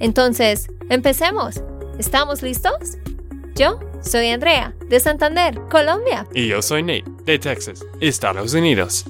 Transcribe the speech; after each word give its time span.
Entonces, 0.00 0.68
empecemos. 0.90 1.62
¿Estamos 1.98 2.42
listos? 2.42 2.98
Yo 3.54 3.78
soy 4.02 4.28
Andrea, 4.28 4.74
de 4.88 4.98
Santander, 4.98 5.60
Colombia. 5.70 6.26
Y 6.34 6.48
yo 6.48 6.60
soy 6.60 6.82
Nate, 6.82 7.04
de 7.24 7.38
Texas, 7.38 7.84
Estados 8.00 8.54
Unidos. 8.54 9.04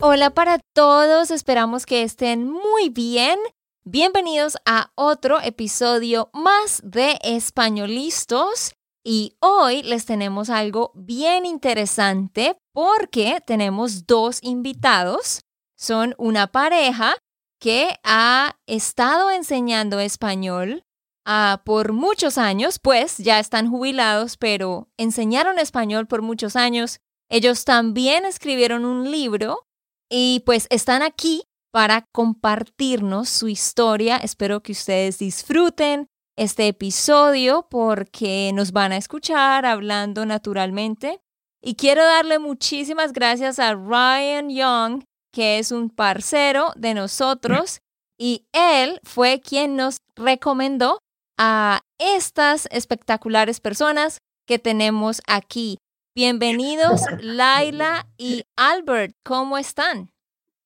Hola 0.00 0.30
para 0.30 0.60
todos, 0.74 1.32
esperamos 1.32 1.84
que 1.84 2.02
estén 2.02 2.48
muy 2.48 2.88
bien. 2.90 3.38
Bienvenidos 3.84 4.56
a 4.64 4.92
otro 4.94 5.40
episodio 5.40 6.30
más 6.32 6.80
de 6.84 7.18
Españolistos. 7.22 8.74
Y 9.04 9.36
hoy 9.40 9.82
les 9.82 10.06
tenemos 10.06 10.50
algo 10.50 10.92
bien 10.94 11.46
interesante 11.46 12.56
porque 12.72 13.42
tenemos 13.44 14.06
dos 14.06 14.38
invitados. 14.42 15.40
Son 15.76 16.14
una 16.18 16.46
pareja 16.48 17.16
que 17.58 17.98
ha 18.04 18.56
estado 18.66 19.30
enseñando 19.30 20.00
español 20.00 20.84
ah, 21.24 21.62
por 21.64 21.92
muchos 21.92 22.38
años, 22.38 22.78
pues 22.78 23.18
ya 23.18 23.38
están 23.38 23.70
jubilados, 23.70 24.36
pero 24.36 24.88
enseñaron 24.96 25.58
español 25.58 26.06
por 26.06 26.22
muchos 26.22 26.56
años. 26.56 27.00
Ellos 27.30 27.64
también 27.64 28.24
escribieron 28.24 28.84
un 28.84 29.10
libro 29.10 29.66
y 30.10 30.42
pues 30.46 30.66
están 30.70 31.02
aquí 31.02 31.44
para 31.72 32.06
compartirnos 32.12 33.28
su 33.28 33.48
historia. 33.48 34.16
Espero 34.16 34.62
que 34.62 34.72
ustedes 34.72 35.18
disfruten 35.18 36.08
este 36.36 36.68
episodio 36.68 37.66
porque 37.68 38.52
nos 38.54 38.72
van 38.72 38.92
a 38.92 38.96
escuchar 38.96 39.66
hablando 39.66 40.24
naturalmente. 40.24 41.20
Y 41.60 41.74
quiero 41.74 42.04
darle 42.04 42.38
muchísimas 42.38 43.12
gracias 43.12 43.58
a 43.58 43.74
Ryan 43.74 44.48
Young, 44.48 45.02
que 45.32 45.58
es 45.58 45.72
un 45.72 45.90
parcero 45.90 46.72
de 46.76 46.94
nosotros, 46.94 47.80
y 48.18 48.46
él 48.52 49.00
fue 49.04 49.40
quien 49.40 49.76
nos 49.76 49.98
recomendó 50.16 50.98
a 51.38 51.80
estas 51.98 52.66
espectaculares 52.70 53.60
personas 53.60 54.18
que 54.46 54.58
tenemos 54.58 55.20
aquí. 55.26 55.78
Bienvenidos, 56.14 57.02
Laila 57.20 58.06
y 58.16 58.44
Albert, 58.56 59.14
¿cómo 59.24 59.58
están? 59.58 60.10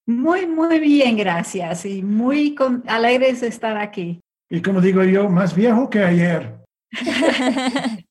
Muy, 0.06 0.46
muy 0.46 0.78
bien, 0.80 1.16
gracias, 1.16 1.84
y 1.84 2.02
muy 2.02 2.56
alegres 2.86 3.40
de 3.40 3.48
estar 3.48 3.76
aquí. 3.76 4.20
Y 4.50 4.60
como 4.60 4.80
digo 4.80 5.04
yo, 5.04 5.28
más 5.28 5.54
viejo 5.54 5.88
que 5.88 6.02
ayer. 6.02 6.62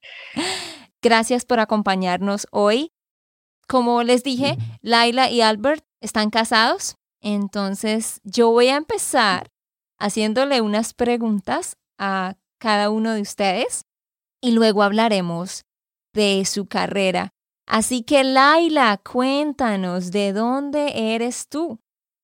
Gracias 1.01 1.45
por 1.45 1.59
acompañarnos 1.59 2.47
hoy. 2.51 2.91
Como 3.67 4.03
les 4.03 4.23
dije, 4.23 4.57
Laila 4.81 5.29
y 5.29 5.41
Albert 5.41 5.83
están 6.01 6.29
casados. 6.29 6.95
Entonces, 7.21 8.19
yo 8.23 8.51
voy 8.51 8.67
a 8.67 8.75
empezar 8.75 9.47
haciéndole 9.99 10.61
unas 10.61 10.93
preguntas 10.93 11.77
a 11.97 12.35
cada 12.59 12.89
uno 12.89 13.13
de 13.13 13.21
ustedes 13.21 13.85
y 14.41 14.51
luego 14.51 14.83
hablaremos 14.83 15.63
de 16.13 16.43
su 16.45 16.65
carrera. 16.65 17.29
Así 17.67 18.03
que, 18.03 18.23
Laila, 18.23 18.97
cuéntanos, 18.97 20.11
¿de 20.11 20.33
dónde 20.33 21.13
eres 21.15 21.47
tú? 21.47 21.79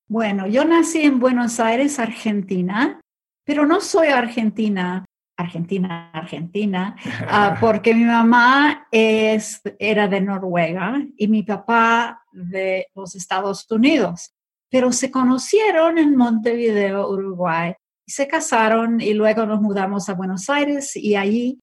Bueno, 0.09 0.47
yo 0.47 0.65
nací 0.65 1.01
en 1.01 1.19
Buenos 1.19 1.59
Aires, 1.59 1.99
Argentina, 1.99 2.99
pero 3.45 3.65
no 3.65 3.79
soy 3.79 4.07
argentina, 4.07 5.05
argentina, 5.37 6.11
argentina, 6.11 6.95
ah, 7.29 7.57
porque 7.59 7.93
mi 7.93 8.03
mamá 8.03 8.87
es, 8.91 9.61
era 9.79 10.07
de 10.07 10.19
Noruega 10.19 11.01
y 11.15 11.27
mi 11.27 11.43
papá 11.43 12.23
de 12.31 12.87
los 12.95 13.15
Estados 13.15 13.65
Unidos, 13.69 14.33
pero 14.69 14.91
se 14.91 15.11
conocieron 15.11 15.97
en 15.97 16.15
Montevideo, 16.15 17.09
Uruguay, 17.09 17.73
y 18.05 18.11
se 18.11 18.27
casaron 18.27 18.99
y 18.99 19.13
luego 19.13 19.45
nos 19.45 19.61
mudamos 19.61 20.09
a 20.09 20.13
Buenos 20.13 20.49
Aires 20.49 20.95
y 20.95 21.15
allí 21.15 21.61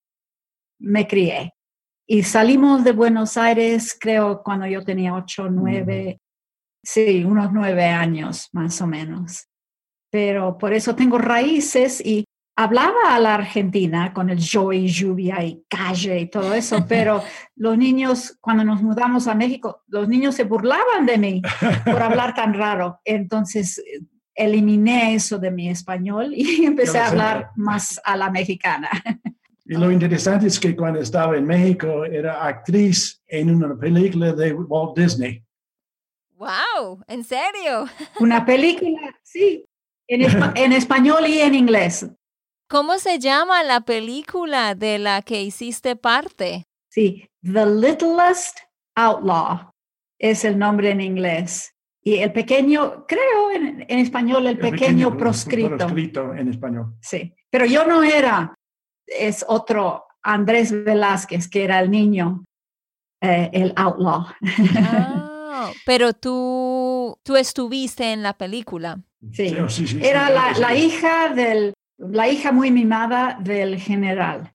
me 0.78 1.06
crié. 1.06 1.54
Y 2.06 2.22
salimos 2.22 2.84
de 2.84 2.92
Buenos 2.92 3.36
Aires, 3.36 3.96
creo, 3.98 4.42
cuando 4.42 4.66
yo 4.66 4.84
tenía 4.84 5.14
ocho, 5.14 5.48
nueve, 5.50 6.20
sí, 6.82 7.24
unos 7.24 7.50
nueve 7.52 7.84
años 7.84 8.48
más 8.52 8.80
o 8.80 8.86
menos 8.86 9.48
pero 10.14 10.58
por 10.58 10.72
eso 10.72 10.94
tengo 10.94 11.18
raíces 11.18 12.00
y 12.00 12.24
hablaba 12.56 13.14
a 13.14 13.20
la 13.20 13.34
Argentina 13.34 14.12
con 14.12 14.30
el 14.30 14.38
yo 14.38 14.72
y 14.72 14.86
lluvia 14.86 15.42
y 15.44 15.64
calle 15.68 16.20
y 16.20 16.26
todo 16.26 16.54
eso, 16.54 16.84
pero 16.88 17.22
los 17.56 17.76
niños, 17.76 18.36
cuando 18.40 18.64
nos 18.64 18.82
mudamos 18.82 19.26
a 19.26 19.34
México, 19.34 19.82
los 19.88 20.08
niños 20.08 20.34
se 20.34 20.44
burlaban 20.44 21.06
de 21.06 21.18
mí 21.18 21.42
por 21.84 22.02
hablar 22.02 22.34
tan 22.34 22.54
raro. 22.54 23.00
Entonces 23.04 23.82
eliminé 24.34 25.14
eso 25.14 25.38
de 25.38 25.50
mi 25.50 25.68
español 25.68 26.32
y 26.34 26.64
empecé 26.66 26.98
a 26.98 27.08
hablar 27.08 27.50
más 27.56 28.00
a 28.04 28.16
la 28.16 28.30
mexicana. 28.30 28.90
Y 29.66 29.74
lo 29.74 29.90
interesante 29.90 30.46
es 30.46 30.60
que 30.60 30.76
cuando 30.76 31.00
estaba 31.00 31.36
en 31.36 31.46
México 31.46 32.04
era 32.04 32.46
actriz 32.46 33.22
en 33.26 33.54
una 33.54 33.74
película 33.74 34.32
de 34.34 34.52
Walt 34.52 34.98
Disney. 34.98 35.42
¡Wow! 36.36 37.02
¿En 37.06 37.24
serio? 37.24 37.86
Una 38.20 38.44
película, 38.44 39.16
sí, 39.22 39.64
en, 40.06 40.72
español 40.72 41.26
y 41.26 41.40
en 41.40 41.54
inglés. 41.54 42.06
¿Cómo 42.74 42.98
se 42.98 43.20
llama 43.20 43.62
la 43.62 43.82
película 43.82 44.74
de 44.74 44.98
la 44.98 45.22
que 45.22 45.40
hiciste 45.42 45.94
parte? 45.94 46.66
Sí, 46.90 47.30
The 47.40 47.66
Littlest 47.66 48.58
Outlaw 48.96 49.70
es 50.18 50.44
el 50.44 50.58
nombre 50.58 50.90
en 50.90 51.00
inglés. 51.00 51.72
Y 52.02 52.16
el 52.16 52.32
pequeño, 52.32 53.06
creo 53.06 53.52
en, 53.52 53.86
español, 53.88 54.48
el, 54.48 54.58
pequeño, 54.58 55.16
proscrito. 55.16 55.76
Proscrito 55.76 56.34
en 56.34 56.48
español. 56.48 56.96
Sí, 57.00 57.32
pero 57.48 57.64
yo 57.64 57.86
no 57.86 58.02
era, 58.02 58.56
es 59.06 59.44
otro 59.46 60.06
Andrés 60.24 60.72
Velázquez, 60.72 61.46
que 61.46 61.62
era 61.62 61.78
el 61.78 61.92
niño, 61.92 62.44
eh, 63.20 63.50
el 63.52 63.72
outlaw. 63.76 64.26
Ah, 65.56 65.70
pero 65.86 66.12
tú, 66.12 67.16
tú 67.22 67.36
estuviste 67.36 68.12
en 68.12 68.24
la 68.24 68.36
película. 68.36 68.98
Sí, 69.32 69.56
era 70.02 70.28
la, 70.58 70.74
hija 70.74 71.28
del, 71.28 71.72
la 71.98 72.28
hija 72.28 72.52
muy 72.52 72.70
mimada 72.70 73.38
del 73.40 73.78
general. 73.78 74.52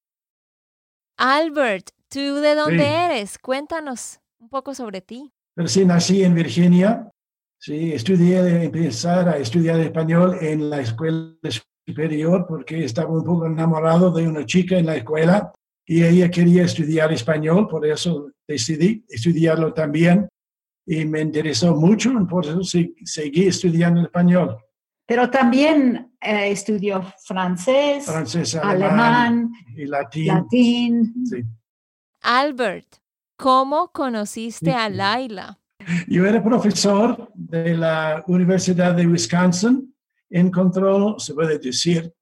Albert, 1.17 1.89
¿tú 2.07 2.35
de 2.35 2.55
dónde 2.55 2.85
eres? 2.85 3.37
Cuéntanos 3.37 4.19
un 4.39 4.49
poco 4.49 4.73
sobre 4.73 5.01
ti. 5.01 5.31
Sí, 5.65 5.85
nací 5.85 6.23
en 6.23 6.35
Virginia. 6.35 7.09
Sí, 7.57 7.91
estudié, 7.91 8.63
empezar 8.63 9.27
a 9.27 9.37
estudiar 9.37 9.79
español 9.81 10.37
en 10.39 10.69
la 10.69 10.79
escuela 10.79 11.35
superior 11.85 12.45
porque 12.47 12.85
estaba 12.85 13.09
un 13.09 13.23
poco 13.23 13.47
enamorado 13.47 14.11
de 14.11 14.25
una 14.27 14.45
chica 14.45 14.77
en 14.77 14.85
la 14.85 14.95
escuela 14.95 15.51
y 15.85 16.03
ella 16.03 16.29
quería 16.29 16.63
estudiar 16.63 17.11
español, 17.11 17.67
por 17.67 17.85
eso 17.85 18.31
decidí 18.47 19.03
estudiarlo 19.09 19.73
también 19.73 20.29
y 20.85 21.03
me 21.03 21.19
interesó 21.19 21.75
mucho, 21.75 22.11
por 22.29 22.45
eso 22.45 22.61
seguí 22.63 23.47
estudiando 23.47 24.01
español. 24.01 24.57
Pero 25.09 25.27
también 25.27 26.11
eh, 26.21 26.51
estudió 26.51 27.01
francés, 27.23 28.07
alemán, 28.61 29.51
y 29.75 29.87
latín. 29.87 30.27
latín. 30.27 31.13
Albert, 32.21 32.97
¿cómo 33.35 33.91
conociste 33.91 34.71
a 34.71 34.87
Laila? 34.87 35.57
Yo 36.07 36.27
era 36.27 36.43
profesor 36.43 37.31
de 37.33 37.75
la 37.75 38.23
Universidad 38.27 38.93
de 38.93 39.07
Wisconsin, 39.07 39.95
encontró, 40.29 41.17
se 41.17 41.33
puede 41.33 41.57
decir, 41.57 42.13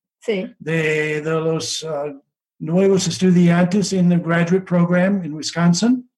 de, 0.58 1.22
los 1.26 1.84
uh, 1.84 2.18
nuevos 2.60 3.06
estudiantes 3.06 3.92
en 3.92 4.14
el 4.14 4.22
graduate 4.22 4.62
program 4.62 5.22
en 5.26 5.34
Wisconsin, 5.34 6.10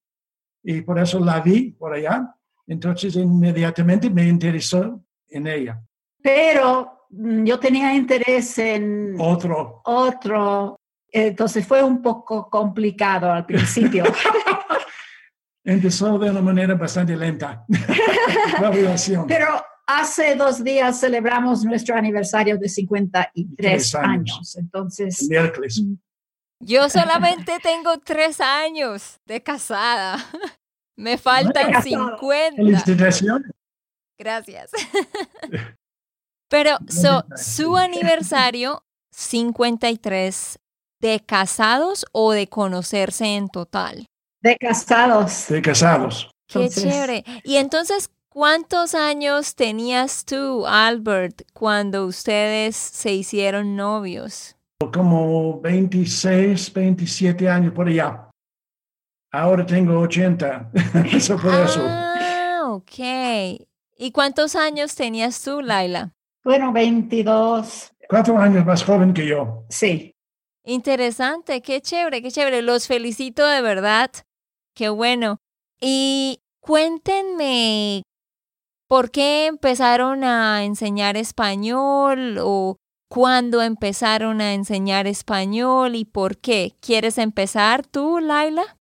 y 0.62 0.82
por 0.82 1.00
eso 1.00 1.20
la 1.20 1.42
vi 1.42 1.72
por 1.72 1.94
allá. 1.94 2.32
Entonces 2.68 3.16
inmediatamente 3.16 4.08
me 4.08 4.28
interesó 4.28 5.04
en 5.30 5.48
ella. 5.48 5.84
Pero 6.22 7.06
mm, 7.10 7.44
yo 7.46 7.60
tenía 7.60 7.94
interés 7.94 8.58
en 8.58 9.16
otro. 9.20 9.82
Otro. 9.86 10.76
Entonces 11.12 11.66
fue 11.66 11.82
un 11.82 12.02
poco 12.02 12.50
complicado 12.50 13.32
al 13.32 13.46
principio. 13.46 14.04
Empezó 15.64 16.18
de 16.18 16.30
una 16.32 16.42
manera 16.42 16.76
bastante 16.76 17.16
lenta 17.16 17.66
la 18.62 18.72
relación. 18.72 19.28
Pero 19.28 19.48
hace 19.86 20.36
dos 20.36 20.64
días 20.64 21.00
celebramos 21.00 21.64
nuestro 21.64 21.96
aniversario 21.96 22.58
de 22.58 22.70
53 22.70 23.56
Tres 23.58 23.96
años. 23.96 24.08
años. 24.10 24.56
Entonces, 24.58 25.22
El 25.24 25.30
miércoles. 25.30 25.84
Yo 26.62 26.90
solamente 26.90 27.54
tengo 27.64 28.00
tres 28.00 28.42
años 28.42 29.20
de 29.26 29.42
casada. 29.42 30.18
Me 30.98 31.18
faltan 31.18 31.72
casada. 31.72 32.18
50. 32.18 32.56
Felicitaciones. 32.58 33.52
Gracias. 34.18 34.72
Pero, 36.50 36.78
so, 36.88 37.24
su 37.36 37.78
aniversario 37.78 38.84
53 39.12 40.60
de 41.00 41.20
casados 41.22 42.06
o 42.12 42.32
de 42.34 42.48
conocerse 42.48 43.26
en 43.36 43.50
total. 43.50 44.06
de 44.42 44.56
casados. 44.58 45.48
De 45.50 45.62
casados. 45.62 46.30
Qué 46.48 46.60
Entonces- 46.60 46.84
chévere. 46.84 47.24
Y 47.44 47.58
entonces, 47.58 48.10
¿cuántos 48.30 48.96
años 48.96 49.54
tenías 49.56 50.24
tú, 50.26 50.66
Albert, 50.66 51.42
cuando 51.54 52.06
ustedes 52.06 52.76
se 52.76 53.14
hicieron 53.14 53.76
novios? 53.76 54.56
Como 54.94 55.60
26, 55.62 56.72
27 56.74 57.50
años 57.50 57.74
por 57.74 57.88
allá. 57.90 58.30
Ahora 59.32 59.66
tengo 59.66 60.00
80. 60.00 60.72
Eso 61.12 61.38
por 61.38 61.54
eso. 61.54 61.82
Ah, 61.86 62.62
ok. 62.70 63.62
¿Y 63.98 64.12
cuántos 64.12 64.56
años 64.56 64.96
tenías 64.96 65.42
tú, 65.44 65.62
Laila? 65.62 66.14
Bueno, 66.50 66.74
22, 66.74 67.92
Cuatro 68.10 68.40
años 68.40 68.66
más 68.66 68.84
joven 68.84 69.14
que 69.14 69.28
yo. 69.28 69.66
sí. 69.70 70.16
Interesante, 70.66 71.62
qué 71.62 71.80
chévere, 71.80 72.24
qué 72.24 72.32
chévere. 72.32 72.64
Los 72.64 72.88
felicito 72.88 73.46
de 73.46 73.62
verdad. 73.62 74.10
Qué 74.74 74.90
bueno. 74.90 75.38
Y 75.80 76.40
cuéntenme, 76.60 78.02
¿por 78.88 79.12
qué 79.12 79.46
empezaron 79.46 80.24
a 80.24 80.64
enseñar 80.64 81.18
español 81.18 82.40
o 82.42 82.78
cuándo 83.12 83.62
empezaron 83.62 84.42
a 84.42 84.56
enseñar 84.56 85.06
español 85.06 85.96
y 85.96 86.06
por 86.06 86.40
qué? 86.40 86.74
¿Quieres 86.82 87.20
empezar 87.20 87.86
tú, 87.86 88.18
Laila? 88.20 88.76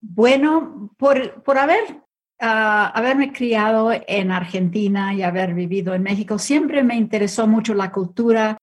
Bueno, 0.00 0.90
por, 0.96 1.42
por 1.42 1.58
haber, 1.58 2.02
ah, 2.40 2.90
haberme 2.94 3.32
criado 3.32 3.92
en 4.06 4.30
Argentina 4.30 5.14
y 5.14 5.22
haber 5.22 5.54
vivido 5.54 5.94
en 5.94 6.02
México, 6.02 6.38
siempre 6.38 6.82
me 6.82 6.96
interesó 6.96 7.46
mucho 7.46 7.74
la 7.74 7.92
cultura 7.92 8.56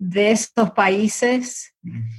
de 0.00 0.30
estos 0.30 0.70
países 0.70 1.74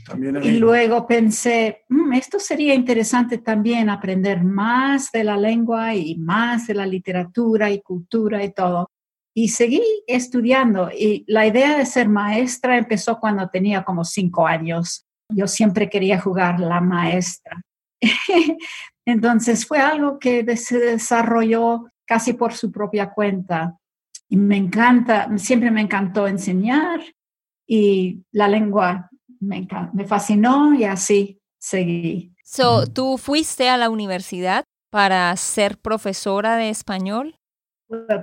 También 0.05 0.37
a 0.37 0.45
y 0.45 0.59
luego 0.59 1.07
pensé, 1.07 1.83
"Mm, 1.89 2.13
esto 2.13 2.39
sería 2.39 2.75
interesante 2.75 3.39
también 3.39 3.89
aprender 3.89 4.43
más 4.43 5.11
de 5.11 5.23
la 5.23 5.35
lengua 5.35 5.95
y 5.95 6.15
más 6.15 6.67
de 6.67 6.75
la 6.75 6.85
literatura 6.85 7.71
y 7.71 7.81
cultura 7.81 8.43
y 8.43 8.53
todo. 8.53 8.87
Y 9.33 9.49
seguí 9.49 9.81
estudiando 10.05 10.91
y 10.91 11.23
la 11.27 11.47
idea 11.47 11.77
de 11.77 11.85
ser 11.87 12.07
maestra 12.07 12.77
empezó 12.77 13.19
cuando 13.19 13.49
tenía 13.49 13.83
como 13.83 14.03
cinco 14.05 14.45
años. 14.45 15.05
Yo 15.33 15.47
siempre 15.47 15.89
quería 15.89 16.19
jugar 16.19 16.59
la 16.59 16.81
maestra. 16.81 17.61
Entonces 19.05 19.65
fue 19.65 19.79
algo 19.79 20.19
que 20.19 20.55
se 20.57 20.77
desarrolló 20.79 21.89
casi 22.05 22.33
por 22.33 22.53
su 22.53 22.71
propia 22.71 23.11
cuenta. 23.11 23.77
Y 24.29 24.37
me 24.37 24.57
encanta, 24.57 25.29
siempre 25.37 25.71
me 25.71 25.81
encantó 25.81 26.27
enseñar 26.27 27.01
y 27.67 28.23
la 28.31 28.47
lengua 28.47 29.09
me, 29.39 29.67
me 29.93 30.05
fascinó 30.05 30.73
y 30.73 30.83
así 30.85 31.39
seguí. 31.59 32.33
So, 32.43 32.85
¿Tú 32.87 33.17
fuiste 33.17 33.69
a 33.69 33.77
la 33.77 33.89
universidad 33.89 34.63
para 34.89 35.35
ser 35.37 35.77
profesora 35.77 36.55
de 36.55 36.69
español? 36.69 37.35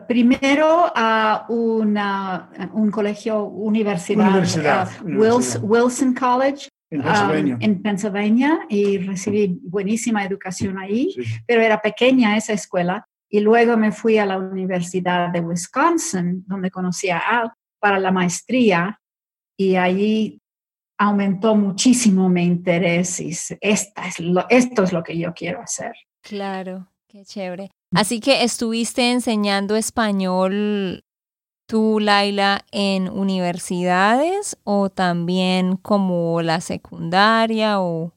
Primero 0.06 0.90
a 0.94 1.44
una, 1.48 2.50
un 2.72 2.90
colegio, 2.90 3.42
universidad, 3.44 4.28
Universidad, 4.28 4.88
uh, 5.00 5.04
universidad. 5.04 5.36
Wils- 5.36 5.60
Wilson 5.62 6.14
College 6.14 6.68
En 6.90 7.00
um, 7.00 7.04
Pennsylvania. 7.04 7.58
en 7.60 7.82
Pennsylvania 7.82 8.60
y 8.68 8.98
recibí 8.98 9.58
buenísima 9.62 10.24
educación 10.24 10.78
ahí. 10.78 11.12
Sí. 11.14 11.22
pero 11.46 11.62
era 11.62 11.80
pequeña 11.80 12.36
esa 12.36 12.52
escuela. 12.52 13.06
Y 13.30 13.40
luego 13.40 13.76
me 13.76 13.92
fui 13.92 14.16
a 14.16 14.24
la 14.24 14.38
Universidad 14.38 15.30
de 15.30 15.40
Wisconsin, 15.40 16.44
donde 16.46 16.70
conocí 16.70 17.10
a 17.10 17.18
Al 17.18 17.52
para 17.78 17.98
la 17.98 18.10
maestría. 18.10 18.98
Y 19.56 19.76
allí 19.76 20.40
aumentó 20.98 21.54
muchísimo 21.54 22.28
mi 22.28 22.42
interés 22.42 23.20
y 23.20 23.30
esta 23.60 24.08
es 24.08 24.18
lo, 24.18 24.46
esto 24.48 24.82
es 24.82 24.92
lo 24.92 25.02
que 25.02 25.16
yo 25.16 25.32
quiero 25.32 25.60
hacer. 25.60 25.92
Claro, 26.22 26.88
qué 27.06 27.24
chévere. 27.24 27.70
Así 27.94 28.20
que 28.20 28.42
estuviste 28.42 29.10
enseñando 29.10 29.76
español 29.76 31.04
tú, 31.68 32.00
Laila, 32.00 32.64
en 32.72 33.08
universidades 33.08 34.56
o 34.64 34.88
también 34.88 35.76
como 35.76 36.42
la 36.42 36.60
secundaria 36.60 37.80
o... 37.80 38.12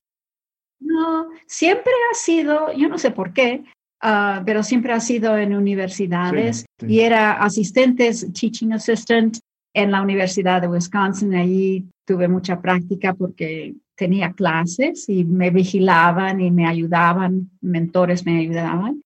No, 0.80 1.28
siempre 1.46 1.92
ha 2.12 2.16
sido, 2.16 2.72
yo 2.74 2.90
no 2.90 2.98
sé 2.98 3.12
por 3.12 3.34
qué, 3.34 3.64
ah, 4.02 4.42
pero 4.46 4.64
siempre 4.64 4.94
ha 4.94 5.00
sido 5.00 5.38
en 5.38 5.54
universidades 5.54 6.66
Sí, 6.80 6.88
sí. 6.88 6.94
y 6.94 7.00
era 7.02 7.34
asistentes, 7.34 8.26
teaching 8.34 8.72
assistant 8.72 9.38
en 9.76 9.92
la 9.92 10.02
Universidad 10.02 10.62
de 10.62 10.68
Wisconsin. 10.70 11.36
Allí 11.36 11.86
tuve 12.08 12.28
mucha 12.28 12.62
práctica 12.62 13.14
porque 13.14 13.76
tenía 13.96 14.32
clases 14.32 15.08
y 15.10 15.26
me 15.26 15.50
vigilaban 15.52 16.40
y 16.42 16.52
me 16.52 16.68
ayudaban, 16.68 17.52
mentores 17.62 18.26
me 18.26 18.40
ayudaban. 18.40 19.04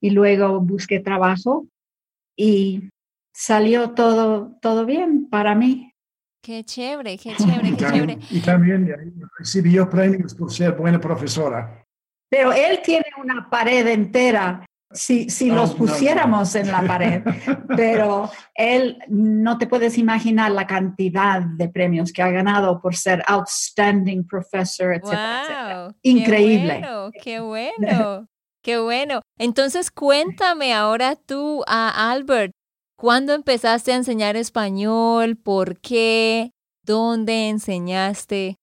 Y 0.00 0.10
luego 0.10 0.60
busqué 0.60 1.00
trabajo 1.00 1.66
y 2.36 2.88
salió 3.40 3.90
todo, 3.92 4.58
todo 4.60 4.84
bien 4.84 5.28
para 5.30 5.54
mí. 5.54 5.94
Qué 6.42 6.62
chévere, 6.64 7.16
qué 7.18 7.34
chévere, 7.36 7.68
Y 7.68 7.76
qué 7.76 7.84
también, 7.84 8.20
chévere. 8.20 8.26
y 8.30 8.40
también 8.40 8.94
recibió 9.38 9.88
premios 9.88 10.34
por 10.34 10.52
ser 10.52 10.72
buena 10.72 11.00
profesora. 11.00 11.84
Pero 12.30 12.52
él 12.52 12.80
tiene 12.84 13.06
una 13.22 13.48
pared 13.48 13.86
entera. 13.88 14.64
Si, 14.92 15.30
si 15.30 15.50
Oh, 15.50 15.54
los 15.54 15.70
no, 15.78 15.86
no. 15.86 15.92
pusiéramos 15.92 16.54
en 16.56 16.66
la 16.72 16.82
pared, 16.82 17.22
pero 17.76 18.28
él 18.54 18.98
no 19.08 19.56
te 19.56 19.66
puedes 19.68 19.96
imaginar 19.98 20.50
la 20.50 20.66
cantidad 20.66 21.40
de 21.42 21.68
premios 21.68 22.12
que 22.12 22.22
ha 22.22 22.30
ganado 22.30 22.80
por 22.80 22.96
ser 22.96 23.22
outstanding 23.28 24.26
professor, 24.26 24.92
etcétera, 24.94 25.40
etcétera. 25.42 25.82
Wow, 25.84 25.94
Increíble. 26.02 26.80
Qué 26.82 26.88
bueno, 26.90 27.10
qué 27.22 27.40
bueno, 27.40 28.26
qué 28.62 28.78
bueno. 28.80 29.20
Entonces 29.38 29.90
cuéntame 29.92 30.74
ahora 30.74 31.14
tú 31.14 31.62
a 31.68 32.10
Albert, 32.10 32.52
¿cuándo 33.00 33.32
empezaste 33.32 33.92
a 33.92 33.96
enseñar 33.96 34.36
español? 34.36 35.36
¿Por 35.36 35.78
qué? 35.80 36.52
¿Dónde 36.84 37.48
enseñaste? 37.48 38.56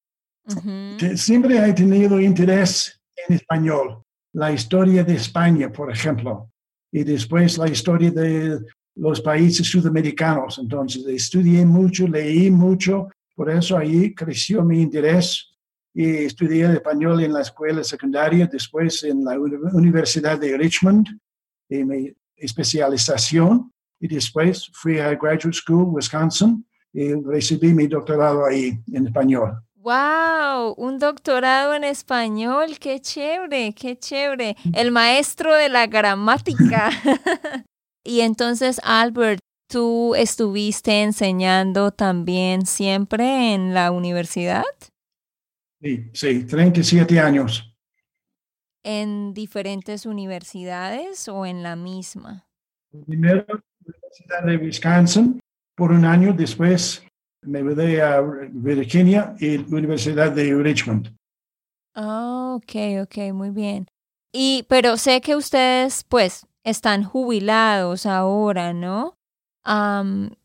Ujú. 0.47 0.97
Te- 0.99 1.17
Siempre 1.17 1.57
he 1.57 1.73
tenido 1.73 2.19
interés 2.19 2.99
en 3.27 3.35
español. 3.35 4.03
La 4.33 4.51
historia 4.51 5.03
de 5.03 5.15
España, 5.15 5.71
por 5.71 5.91
ejemplo, 5.91 6.49
y 6.91 7.03
después 7.03 7.57
la 7.57 7.67
historia 7.69 8.11
de 8.11 8.59
los 8.95 9.21
países 9.21 9.65
sudamericanos. 9.67 10.57
Entonces, 10.59 11.05
estudié 11.07 11.65
mucho, 11.65 12.07
leí 12.07 12.49
mucho, 12.51 13.07
por 13.35 13.49
eso 13.49 13.77
ahí 13.77 14.13
creció 14.13 14.63
mi 14.63 14.81
interés 14.81 15.49
y 15.93 16.05
estudié 16.25 16.71
español 16.73 17.23
en 17.23 17.33
la 17.33 17.41
escuela 17.41 17.83
secundaria, 17.83 18.47
después 18.47 19.03
en 19.03 19.23
la 19.23 19.37
uni- 19.39 19.57
Universidad 19.73 20.39
de 20.39 20.57
Richmond, 20.57 21.07
en 21.69 21.87
mi 21.87 22.13
especialización, 22.35 23.71
y 23.99 24.07
después 24.07 24.69
fui 24.73 24.99
a 24.99 25.15
Graduate 25.15 25.53
School, 25.53 25.95
Wisconsin, 25.95 26.65
y 26.93 27.13
recibí 27.13 27.73
mi 27.73 27.87
doctorado 27.87 28.45
ahí 28.45 28.79
en 28.91 29.07
español. 29.07 29.61
Wow, 29.75 30.73
un 30.77 30.99
doctorado 30.99 31.73
en 31.73 31.83
español, 31.83 32.77
qué 32.79 32.99
chévere, 32.99 33.73
qué 33.73 33.97
chévere. 33.97 34.55
El 34.73 34.91
maestro 34.91 35.55
de 35.55 35.69
la 35.69 35.87
gramática. 35.87 36.89
y 38.03 38.19
entonces, 38.19 38.81
Albert, 38.83 39.39
¿tú 39.69 40.13
estuviste 40.15 41.03
enseñando 41.03 41.91
también 41.91 42.65
siempre 42.65 43.53
en 43.53 43.73
la 43.73 43.91
universidad? 43.91 44.65
Sí, 45.81 46.09
sí, 46.13 46.43
37 46.45 47.19
años. 47.19 47.73
¿En 48.83 49.33
diferentes 49.33 50.05
universidades 50.05 51.27
o 51.27 51.45
en 51.45 51.63
la 51.63 51.75
misma? 51.75 52.47
Primero, 53.05 53.45
Universidad 54.17 54.43
de 54.43 54.57
Wisconsin, 54.57 55.39
por 55.75 55.91
un 55.91 56.05
año, 56.05 56.33
después 56.33 57.03
me 57.43 57.63
mudé 57.63 58.01
a 58.01 58.21
Virginia 58.51 59.35
y 59.39 59.57
Universidad 59.73 60.31
de 60.31 60.53
Richmond. 60.55 61.13
Ah, 61.95 62.55
ok, 62.55 63.03
ok, 63.03 63.33
muy 63.33 63.49
bien. 63.51 63.87
Y, 64.33 64.65
pero 64.69 64.97
sé 64.97 65.21
que 65.21 65.35
ustedes, 65.35 66.03
pues, 66.07 66.45
están 66.63 67.03
jubilados 67.03 68.05
ahora, 68.05 68.73
¿no? 68.73 69.15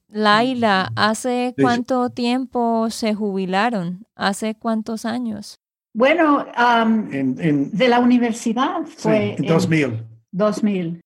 Laila, 0.08 0.92
¿hace 0.96 1.54
Sí. 1.56 1.62
cuánto 1.62 2.10
tiempo 2.10 2.90
se 2.90 3.14
jubilaron? 3.14 4.04
¿Hace 4.14 4.54
cuántos 4.54 5.04
años? 5.04 5.56
Bueno, 5.94 6.46
um, 6.56 7.12
En, 7.12 7.36
en, 7.40 7.70
de 7.76 7.88
la 7.88 7.98
universidad 8.00 8.82
sí, 8.86 8.94
fue 8.96 9.34
en 9.34 9.44
en 9.44 9.48
2000. 9.50 10.04
2000. 10.32 11.00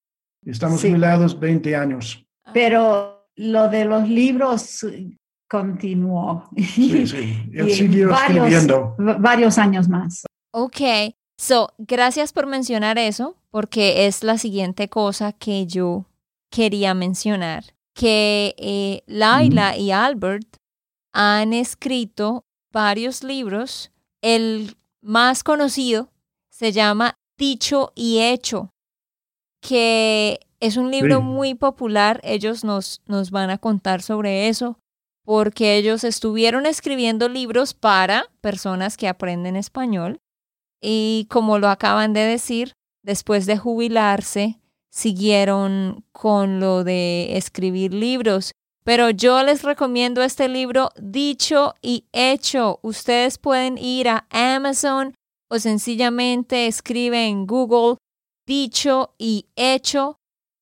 Estamos 0.44 0.80
Sí. 0.80 0.88
jubilados 0.88 1.38
20 1.38 1.74
años. 1.76 2.24
Pero 2.52 3.28
lo 3.36 3.68
de 3.68 3.84
los 3.84 4.08
libros 4.08 4.84
continuó. 5.48 6.48
Sí, 6.56 7.06
sí. 7.06 7.42
Él 7.54 7.68
Y 7.68 7.74
siguió 7.74 8.08
varios, 8.10 8.46
escribiendo. 8.46 8.96
va- 8.98 9.14
varios 9.18 9.58
años 9.58 9.88
más. 9.88 10.24
Ok, 10.52 10.80
so, 11.38 11.68
gracias 11.78 12.32
por 12.32 12.46
mencionar 12.46 12.98
eso, 12.98 13.36
porque 13.50 14.06
es 14.06 14.22
la 14.22 14.38
siguiente 14.38 14.88
cosa 14.88 15.32
que 15.32 15.66
yo 15.66 16.06
quería 16.50 16.94
mencionar, 16.94 17.64
que 17.94 18.54
eh, 18.58 19.02
Laila 19.06 19.76
y 19.76 19.90
Albert 19.90 20.56
han 21.12 21.52
escrito 21.52 22.44
varios 22.72 23.22
libros. 23.22 23.92
El 24.22 24.76
más 25.02 25.44
conocido 25.44 26.10
se 26.50 26.72
llama 26.72 27.14
Dicho 27.38 27.92
y 27.94 28.18
Hecho, 28.20 28.70
que 29.60 30.40
es 30.60 30.76
un 30.76 30.90
libro 30.90 31.18
Sí. 31.18 31.22
muy 31.24 31.54
popular. 31.54 32.20
Ellos 32.22 32.64
nos, 32.64 33.02
nos 33.06 33.30
van 33.30 33.50
a 33.50 33.58
contar 33.58 34.02
sobre 34.02 34.48
eso, 34.48 34.78
porque 35.24 35.76
ellos 35.76 36.04
estuvieron 36.04 36.66
escribiendo 36.66 37.28
libros 37.28 37.74
para 37.74 38.26
personas 38.40 38.96
que 38.96 39.08
aprenden 39.08 39.56
español. 39.56 40.18
Y 40.80 41.26
como 41.30 41.58
lo 41.58 41.68
acaban 41.68 42.12
de 42.12 42.20
decir, 42.20 42.72
después 43.02 43.46
de 43.46 43.56
jubilarse, 43.58 44.60
siguieron 44.90 46.04
con 46.12 46.60
lo 46.60 46.84
de 46.84 47.36
escribir 47.36 47.92
libros. 47.94 48.52
Pero 48.84 49.10
yo 49.10 49.42
les 49.42 49.62
recomiendo 49.62 50.22
este 50.22 50.48
libro, 50.48 50.90
Dicho 50.96 51.74
y 51.82 52.04
Hecho. 52.12 52.78
Ustedes 52.82 53.36
pueden 53.38 53.78
ir 53.78 54.08
a 54.08 54.26
Amazon 54.30 55.14
o 55.50 55.58
sencillamente 55.58 56.66
escribe 56.66 57.26
en 57.26 57.46
Google 57.46 57.96
Dicho 58.46 59.14
y 59.18 59.46
Hecho 59.56 60.18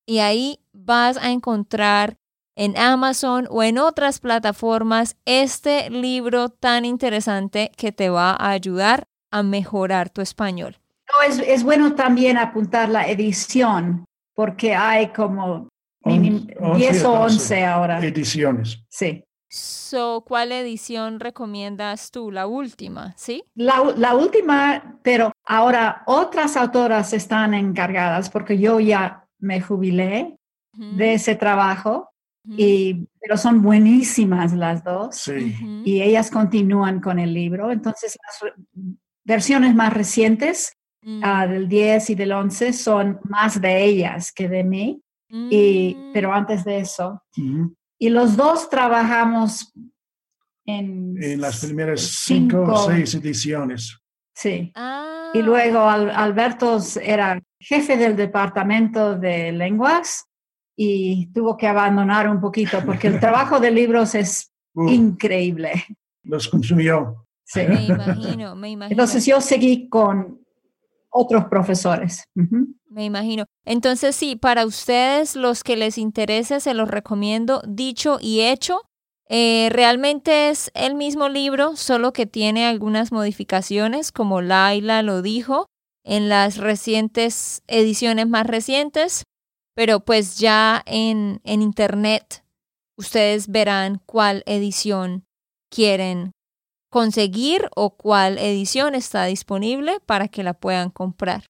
y 0.06 0.18
ahí 0.18 0.60
vas 0.72 1.16
a 1.16 1.30
encontrar 1.30 2.16
en 2.56 2.76
Amazon 2.78 3.46
o 3.50 3.62
en 3.62 3.78
otras 3.78 4.20
plataformas 4.20 5.16
este 5.24 5.90
libro 5.90 6.48
tan 6.50 6.84
interesante 6.84 7.72
que 7.76 7.90
te 7.92 8.10
va 8.10 8.30
a 8.32 8.50
ayudar 8.50 9.04
a 9.32 9.42
mejorar 9.42 10.10
tu 10.10 10.20
español. 10.20 10.78
No, 11.12 11.22
es, 11.28 11.38
es 11.40 11.64
bueno 11.64 11.94
también 11.94 12.38
apuntar 12.38 12.88
la 12.88 13.08
edición, 13.08 14.04
porque 14.34 14.74
hay 14.74 15.08
como 15.08 15.68
minim- 16.04 16.54
On- 16.60 16.76
10 16.78 17.04
o 17.04 17.12
11, 17.12 17.34
11 17.34 17.64
ahora. 17.64 17.98
Ediciones. 18.04 18.78
Sí. 18.88 19.24
So, 19.48 20.24
¿cuál 20.26 20.50
edición 20.52 21.20
recomiendas 21.20 22.10
tú? 22.10 22.30
La 22.32 22.46
última, 22.46 23.14
¿sí? 23.16 23.44
La, 23.54 23.82
la 23.96 24.14
última, 24.16 24.98
pero 25.02 25.30
ahora 25.44 26.02
otras 26.06 26.56
autoras 26.56 27.12
están 27.12 27.54
encargadas, 27.54 28.30
porque 28.30 28.58
yo 28.58 28.80
ya 28.80 29.23
me 29.44 29.60
jubilé 29.60 30.36
de 30.76 31.14
ese 31.14 31.36
trabajo, 31.36 32.10
y, 32.46 33.06
pero 33.20 33.36
son 33.38 33.62
buenísimas 33.62 34.52
las 34.52 34.82
dos. 34.82 35.16
Sí. 35.16 35.54
y 35.84 36.02
ellas 36.02 36.30
continúan 36.30 37.00
con 37.00 37.18
el 37.18 37.32
libro. 37.32 37.70
Entonces, 37.70 38.16
las 38.26 38.52
versiones 39.24 39.74
más 39.74 39.92
recientes, 39.92 40.72
Mm, 41.06 41.20
ah, 41.22 41.46
del 41.46 41.68
10 41.68 42.08
y 42.08 42.14
del 42.14 42.32
11, 42.32 42.72
son 42.72 43.20
más 43.24 43.60
de 43.60 43.84
ellas 43.84 44.32
que 44.32 44.48
de 44.48 44.64
mí, 44.64 45.02
y, 45.28 45.94
mm, 45.94 46.12
pero 46.14 46.32
antes 46.32 46.64
de 46.64 46.78
eso. 46.78 47.22
Y 47.98 48.08
los 48.08 48.38
dos 48.38 48.70
trabajamos 48.70 49.70
en... 50.64 51.22
En 51.22 51.40
las 51.42 51.62
primeras 51.62 52.00
cinco 52.00 52.62
o 52.62 52.64
cinco- 52.64 52.86
seis 52.90 53.14
ediciones. 53.16 53.98
Sí. 54.34 54.72
ah, 54.74 55.23
Y 55.34 55.42
luego 55.42 55.80
Al- 55.80 56.10
Alberto 56.10 56.78
era 57.02 57.40
jefe 57.58 57.96
del 57.96 58.16
departamento 58.16 59.16
de 59.16 59.52
lenguas 59.52 60.24
y 60.76 61.26
tuvo 61.32 61.56
que 61.56 61.66
abandonar 61.66 62.28
un 62.28 62.40
poquito 62.40 62.78
porque 62.86 63.08
el 63.08 63.20
trabajo 63.20 63.60
de 63.60 63.70
libros 63.70 64.14
es 64.14 64.50
Uh, 64.76 64.88
increíble. 64.88 65.84
los 66.24 66.48
consumió. 66.48 67.26
Sí. 67.44 67.60
Me 67.68 67.84
imagino, 67.86 68.56
me 68.56 68.70
imagino. 68.70 68.92
Entonces 68.92 69.24
yo 69.24 69.40
seguí 69.40 69.88
con 69.88 70.40
otros 71.10 71.44
profesores. 71.44 72.24
Me 72.90 73.04
imagino. 73.04 73.44
Entonces, 73.64 74.16
sí, 74.16 74.34
para 74.34 74.66
ustedes, 74.66 75.36
los 75.36 75.62
que 75.62 75.76
les 75.76 75.96
interese, 75.96 76.58
se 76.58 76.74
los 76.74 76.88
recomiendo, 76.90 77.62
dicho 77.68 78.18
y 78.20 78.40
hecho. 78.40 78.80
Eh, 79.28 79.68
realmente 79.70 80.50
es 80.50 80.70
el 80.74 80.94
mismo 80.94 81.28
libro, 81.28 81.76
solo 81.76 82.12
que 82.12 82.26
tiene 82.26 82.66
algunas 82.66 83.10
modificaciones, 83.10 84.12
como 84.12 84.42
Laila 84.42 85.02
lo 85.02 85.22
dijo, 85.22 85.66
en 86.04 86.28
las 86.28 86.58
recientes 86.58 87.62
ediciones 87.66 88.28
más 88.28 88.46
recientes, 88.46 89.24
pero 89.74 90.00
pues 90.00 90.38
ya 90.38 90.82
en, 90.86 91.40
en 91.44 91.62
internet 91.62 92.44
ustedes 92.96 93.48
verán 93.48 94.00
cuál 94.04 94.42
edición 94.46 95.24
quieren 95.70 96.32
conseguir 96.90 97.68
o 97.74 97.96
cuál 97.96 98.38
edición 98.38 98.94
está 98.94 99.24
disponible 99.24 99.98
para 100.00 100.28
que 100.28 100.44
la 100.44 100.54
puedan 100.54 100.90
comprar. 100.90 101.44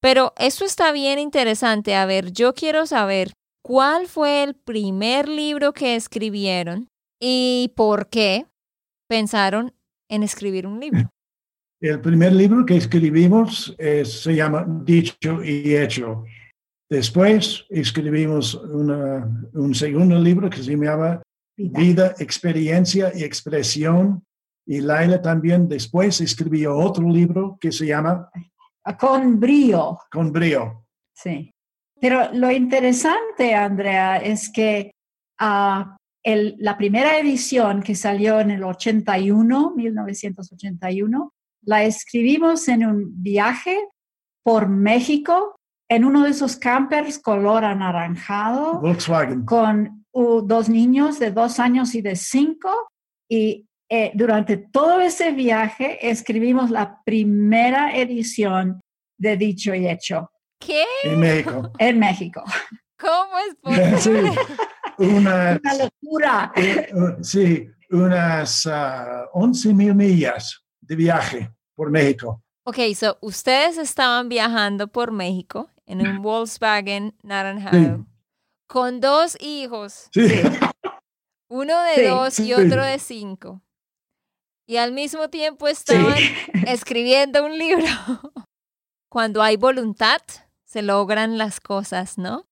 Pero 0.00 0.34
esto 0.36 0.64
está 0.64 0.92
bien 0.92 1.18
interesante. 1.18 1.96
A 1.96 2.06
ver, 2.06 2.30
yo 2.30 2.54
quiero 2.54 2.86
saber 2.86 3.32
cuál 3.64 4.06
fue 4.06 4.44
el 4.44 4.54
primer 4.54 5.28
libro 5.28 5.72
que 5.72 5.96
escribieron 5.96 6.86
y 7.20 7.72
por 7.76 8.08
qué 8.08 8.46
pensaron 9.08 9.72
en 10.08 10.22
escribir 10.22 10.66
un 10.66 10.80
libro. 10.80 11.10
El 11.80 12.00
primer 12.00 12.32
libro 12.32 12.64
que 12.66 12.76
escribimos 12.76 13.74
es- 13.78 14.22
se 14.22 14.34
llama 14.34 14.66
Dicho 14.84 15.42
y 15.44 15.76
Hecho. 15.76 16.24
Después 16.90 17.64
escribimos 17.68 18.54
una- 18.54 19.28
un 19.52 19.74
segundo 19.74 20.18
libro 20.18 20.48
que 20.50 20.62
se 20.62 20.76
llama 20.76 21.22
Vida. 21.56 21.78
Vida, 21.80 22.14
Experiencia 22.18 23.12
y 23.14 23.22
Expresión. 23.24 24.24
Y 24.66 24.80
Laila 24.80 25.20
también 25.22 25.68
después 25.68 26.20
escribió 26.20 26.76
otro 26.76 27.08
libro 27.08 27.56
que 27.60 27.72
se 27.72 27.86
llama 27.86 28.30
Con 28.98 29.38
brío, 29.38 29.98
Con 30.10 30.32
Brío. 30.32 30.84
sí. 31.14 31.50
Pero 32.00 32.32
lo 32.32 32.50
interesante, 32.50 33.54
Andrea, 33.54 34.18
es 34.18 34.48
que 34.50 34.92
ah, 35.40 35.96
el- 36.32 36.56
la 36.58 36.76
primera 36.76 37.18
edición 37.18 37.82
que 37.82 37.94
salió 37.94 38.40
en 38.40 38.50
el 38.50 38.62
81, 38.64 39.72
1981, 39.76 41.32
la 41.62 41.84
escribimos 41.84 42.68
en 42.68 42.86
un 42.86 43.22
viaje 43.22 43.76
por 44.44 44.68
México 44.68 45.56
en 45.90 46.04
uno 46.04 46.24
de 46.24 46.30
esos 46.30 46.56
campers 46.56 47.18
color 47.18 47.64
anaranjado. 47.64 48.80
Volkswagen. 48.80 49.44
con 49.44 50.04
uh, 50.12 50.40
dos 50.42 50.68
niños 50.68 51.18
de 51.18 51.30
dos 51.30 51.58
años 51.60 51.94
y 51.94 52.02
de 52.02 52.14
cinco 52.16 52.70
y 53.30 53.66
eh, 53.90 54.10
durante 54.14 54.56
todo 54.58 55.00
ese 55.00 55.32
viaje 55.32 56.10
escribimos 56.10 56.70
la 56.70 57.00
primera 57.04 57.96
edición 57.96 58.80
de 59.18 59.36
Dicho 59.38 59.74
y 59.74 59.88
Hecho 59.88 60.30
¿Qué? 60.60 60.84
En 61.04 61.20
México. 61.20 61.70
en 61.78 61.98
México. 61.98 62.42
¿Cómo 62.98 63.32
es 63.38 63.56
Sí, 64.02 64.10
posible? 64.10 64.30
Unas, 64.98 65.60
Una 65.60 65.74
locura. 65.74 66.52
eh, 66.56 66.88
uh, 66.94 67.22
sí, 67.24 67.70
unas 67.90 68.66
ah, 68.66 69.26
11 69.32 69.72
mil 69.74 69.94
millas 69.94 70.62
de 70.80 70.96
viaje 70.96 71.50
por 71.74 71.90
México. 71.90 72.42
Ok, 72.64 72.76
so 72.94 73.16
ustedes 73.22 73.78
estaban 73.78 74.28
viajando 74.28 74.88
por 74.88 75.10
México 75.12 75.70
en 75.86 76.06
un 76.06 76.20
Volkswagen 76.22 77.16
naranjado 77.22 78.04
con 78.66 79.00
dos 79.00 79.36
hijos, 79.40 80.08
Sí, 80.12 80.28
Sí. 80.28 80.42
uno 81.50 81.80
de 81.84 81.94
Sí, 81.94 82.02
dos 82.04 82.38
y 82.40 82.44
sí. 82.44 82.52
otro 82.52 82.84
de 82.84 82.98
cinco. 82.98 83.62
Y 84.66 84.76
al 84.76 84.92
mismo 84.92 85.30
tiempo 85.30 85.66
estaban 85.68 86.18
escribiendo 86.68 87.42
un 87.46 87.56
libro. 87.56 87.86
Cuando 89.10 89.42
hay 89.42 89.56
voluntad, 89.56 90.20
se 90.66 90.82
logran 90.82 91.38
las 91.38 91.60
cosas, 91.60 92.18
¿no? 92.18 92.46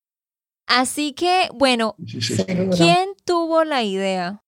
Así 0.67 1.13
que, 1.13 1.49
bueno, 1.55 1.95
sí, 2.07 2.21
sí. 2.21 2.35
Seguro. 2.37 2.77
¿quién 2.77 3.11
tuvo 3.25 3.65
la 3.65 3.83
idea 3.83 4.43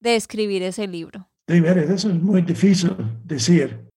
de 0.00 0.16
escribir 0.16 0.62
ese 0.62 0.86
libro? 0.88 1.28
De 1.46 1.60
veras, 1.60 1.88
eso 1.90 2.08
es 2.08 2.14
muy 2.20 2.42
difícil 2.42 2.94
decir. 3.24 3.88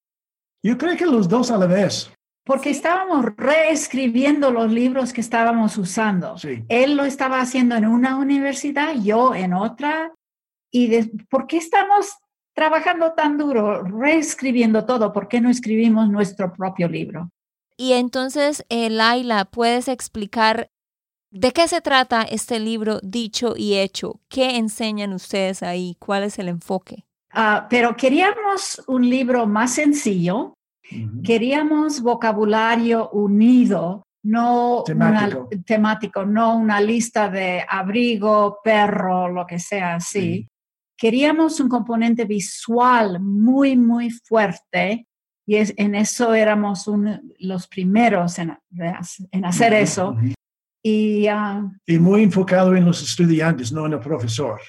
Yo 0.63 0.77
creo 0.77 0.95
que 0.97 1.05
los 1.05 1.27
dos 1.29 1.51
a 1.51 1.57
la 1.57 1.65
vez. 1.67 2.11
Porque 2.43 2.69
estábamos 2.69 3.25
reescribiendo 3.37 4.51
los 4.51 4.71
libros 4.71 5.11
que 5.13 5.21
estábamos 5.21 5.77
usando. 5.77 6.37
Sí. 6.37 6.63
Él 6.69 6.95
lo 6.95 7.03
estaba 7.03 7.39
haciendo 7.41 7.75
en 7.75 7.85
una 7.87 8.17
universidad, 8.17 8.93
yo 9.01 9.33
en 9.33 9.53
otra. 9.53 10.13
¿Y 10.71 10.87
de- 10.87 11.09
por 11.29 11.47
qué 11.47 11.57
estamos 11.57 12.13
trabajando 12.53 13.13
tan 13.13 13.37
duro, 13.37 13.81
reescribiendo 13.83 14.85
todo? 14.85 15.11
¿Por 15.11 15.27
qué 15.27 15.41
no 15.41 15.49
escribimos 15.49 16.09
nuestro 16.09 16.53
propio 16.53 16.87
libro? 16.87 17.29
Y 17.77 17.93
entonces, 17.93 18.63
eh, 18.69 18.89
Laila, 18.89 19.45
¿puedes 19.45 19.87
explicar 19.87 20.69
de 21.35 21.51
qué 21.51 21.67
se 21.67 21.81
trata 21.81 22.23
este 22.23 22.59
libro 22.59 22.99
dicho 23.03 23.53
y 23.57 23.75
hecho? 23.75 24.21
¿Qué 24.29 24.55
enseñan 24.57 25.13
ustedes 25.13 25.61
ahí? 25.63 25.95
¿Cuál 25.99 26.23
es 26.23 26.39
el 26.39 26.47
enfoque? 26.47 27.05
Ah, 27.31 27.67
pero 27.69 27.95
queríamos 27.97 28.81
un 28.87 29.09
libro 29.09 29.45
más 29.45 29.73
sencillo, 29.73 30.53
queríamos 31.23 32.01
vocabulario 32.01 33.09
unido 33.11 34.03
no 34.23 34.81
Temático. 34.85 35.47
Una, 35.51 35.63
temático, 35.63 36.25
no 36.25 36.57
una 36.57 36.81
lista 36.81 37.29
de 37.29 37.63
abrigo, 37.69 38.57
perro, 38.63 39.29
lo 39.29 39.45
que 39.45 39.59
sea 39.59 39.95
así. 39.95 40.47
Queríamos 40.97 41.59
un 41.59 41.69
componente 41.69 42.25
visual 42.25 43.19
muy, 43.19 43.75
muy 43.77 44.09
fuerte 44.09 45.05
y 45.45 45.57
es, 45.57 45.73
en 45.77 45.93
eso 45.93 46.33
éramos 46.33 46.87
un- 46.87 47.33
los 47.37 47.67
primeros 47.67 48.39
en, 48.39 48.57
en 49.31 49.45
hacer 49.45 49.73
eso. 49.73 50.15
Y 50.85 51.25
ah, 51.27 51.67
Y 51.87 51.97
muy 51.97 52.21
enfocado 52.23 52.75
en 52.75 52.85
los 52.85 53.01
estudiantes, 53.01 53.71
no 53.71 53.87
en 53.87 53.93
el 53.93 53.99
profesor. 53.99 54.59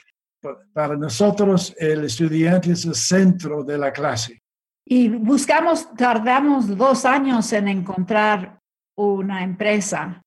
Pa- 0.41 0.57
Para 0.73 0.97
nosotros, 0.97 1.75
el 1.79 2.05
estudiante 2.05 2.73
es 2.73 2.87
el 2.87 2.95
centro 2.95 3.63
de 3.63 3.77
la 3.77 3.93
clase. 3.93 4.41
Y 4.87 5.09
buscamos, 5.11 5.93
tardamos 5.95 6.75
dos 6.75 7.05
años 7.05 7.53
en 7.53 7.69
encontrar 7.69 8.59
una 8.97 9.43
empresa. 9.45 10.23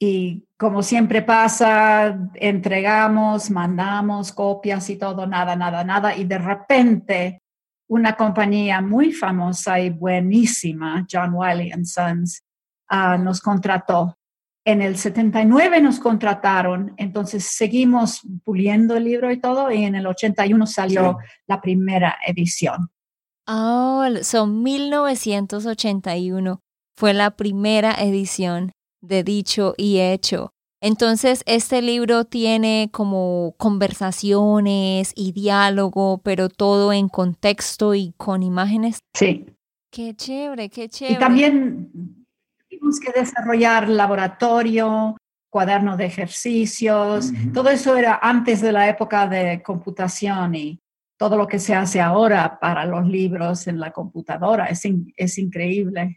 Y 0.00 0.44
como 0.58 0.82
siempre 0.82 1.20
pasa, 1.20 2.16
entregamos, 2.34 3.50
mandamos 3.50 4.32
copias 4.32 4.88
y 4.88 4.96
todo, 4.96 5.26
nada, 5.26 5.54
nada, 5.54 5.84
nada. 5.84 6.16
Y 6.16 6.24
de 6.24 6.38
repente, 6.38 7.42
una 7.90 8.14
compañía 8.16 8.80
muy 8.80 9.12
famosa 9.12 9.78
y 9.80 9.90
buenísima, 9.90 11.06
John 11.10 11.32
Wiley 11.34 11.72
and 11.72 11.84
Sons, 11.84 12.42
ah, 12.88 13.18
nos 13.18 13.40
contrató. 13.42 14.16
En 14.66 14.82
el 14.82 14.96
79 14.96 15.80
nos 15.80 16.00
contrataron, 16.00 16.92
entonces 16.96 17.44
seguimos 17.44 18.22
puliendo 18.42 18.96
el 18.96 19.04
libro 19.04 19.30
y 19.30 19.40
todo, 19.40 19.70
y 19.70 19.84
en 19.84 19.94
el 19.94 20.08
81 20.08 20.66
salió 20.66 21.18
la 21.46 21.60
primera 21.60 22.16
edición. 22.26 22.90
Oh, 23.46 24.04
son 24.22 24.64
1981. 24.64 26.60
Fue 26.96 27.14
la 27.14 27.36
primera 27.36 27.92
edición 27.92 28.72
de 29.00 29.22
Dicho 29.22 29.74
y 29.76 30.00
Hecho. 30.00 30.50
Entonces, 30.82 31.44
este 31.46 31.80
libro 31.80 32.24
tiene 32.24 32.90
como 32.92 33.54
conversaciones 33.58 35.12
y 35.14 35.30
diálogo, 35.30 36.18
pero 36.24 36.48
todo 36.48 36.92
en 36.92 37.08
contexto 37.08 37.94
y 37.94 38.14
con 38.16 38.42
imágenes. 38.42 38.98
Sí. 39.14 39.46
Qué 39.92 40.16
chévere, 40.16 40.68
qué 40.70 40.88
chévere. 40.88 41.14
Y 41.14 41.18
también 41.20 42.25
tuvimos 42.86 43.00
que 43.00 43.12
desarrollar 43.20 43.88
laboratorio, 43.88 45.16
cuaderno 45.50 45.96
de 45.96 46.06
ejercicios. 46.06 47.30
Todo 47.52 47.70
eso 47.70 47.96
era 47.96 48.18
antes 48.22 48.60
de 48.60 48.72
la 48.72 48.88
época 48.88 49.26
de 49.26 49.62
computación 49.62 50.54
y 50.54 50.78
todo 51.18 51.36
lo 51.36 51.46
que 51.46 51.58
se 51.58 51.74
hace 51.74 52.00
ahora 52.00 52.58
para 52.60 52.84
los 52.84 53.06
libros 53.06 53.66
en 53.66 53.80
la 53.80 53.90
computadora. 53.90 54.66
Es, 54.66 54.84
in- 54.84 55.12
es 55.16 55.38
increíble. 55.38 56.04
Muy 56.04 56.16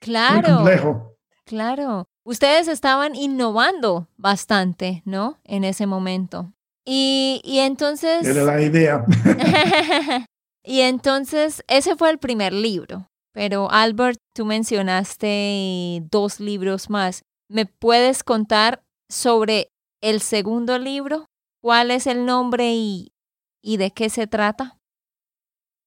Claro, 0.00 0.56
complejo. 0.56 1.14
claro. 1.44 2.06
Ustedes 2.24 2.68
estaban 2.68 3.14
innovando 3.14 4.06
bastante, 4.16 5.02
¿no? 5.04 5.38
En 5.44 5.64
ese 5.64 5.86
momento. 5.86 6.52
Y, 6.84 7.40
y 7.44 7.58
entonces... 7.58 8.24
Era 8.26 8.44
la 8.44 8.60
idea. 8.62 9.04
y 10.62 10.80
entonces, 10.80 11.64
ese 11.68 11.96
fue 11.96 12.10
el 12.10 12.18
primer 12.18 12.52
libro. 12.52 13.08
Pero 13.38 13.70
Albert, 13.70 14.18
tú 14.34 14.44
mencionaste 14.44 16.02
dos 16.10 16.40
libros 16.40 16.90
más. 16.90 17.22
¿Me 17.48 17.66
puedes 17.66 18.24
contar 18.24 18.82
sobre 19.08 19.68
el 20.02 20.20
segundo 20.22 20.76
libro? 20.76 21.26
¿Cuál 21.62 21.92
es 21.92 22.08
el 22.08 22.26
nombre 22.26 22.72
y, 22.74 23.12
y 23.62 23.76
de 23.76 23.92
qué 23.92 24.10
se 24.10 24.26
trata? 24.26 24.76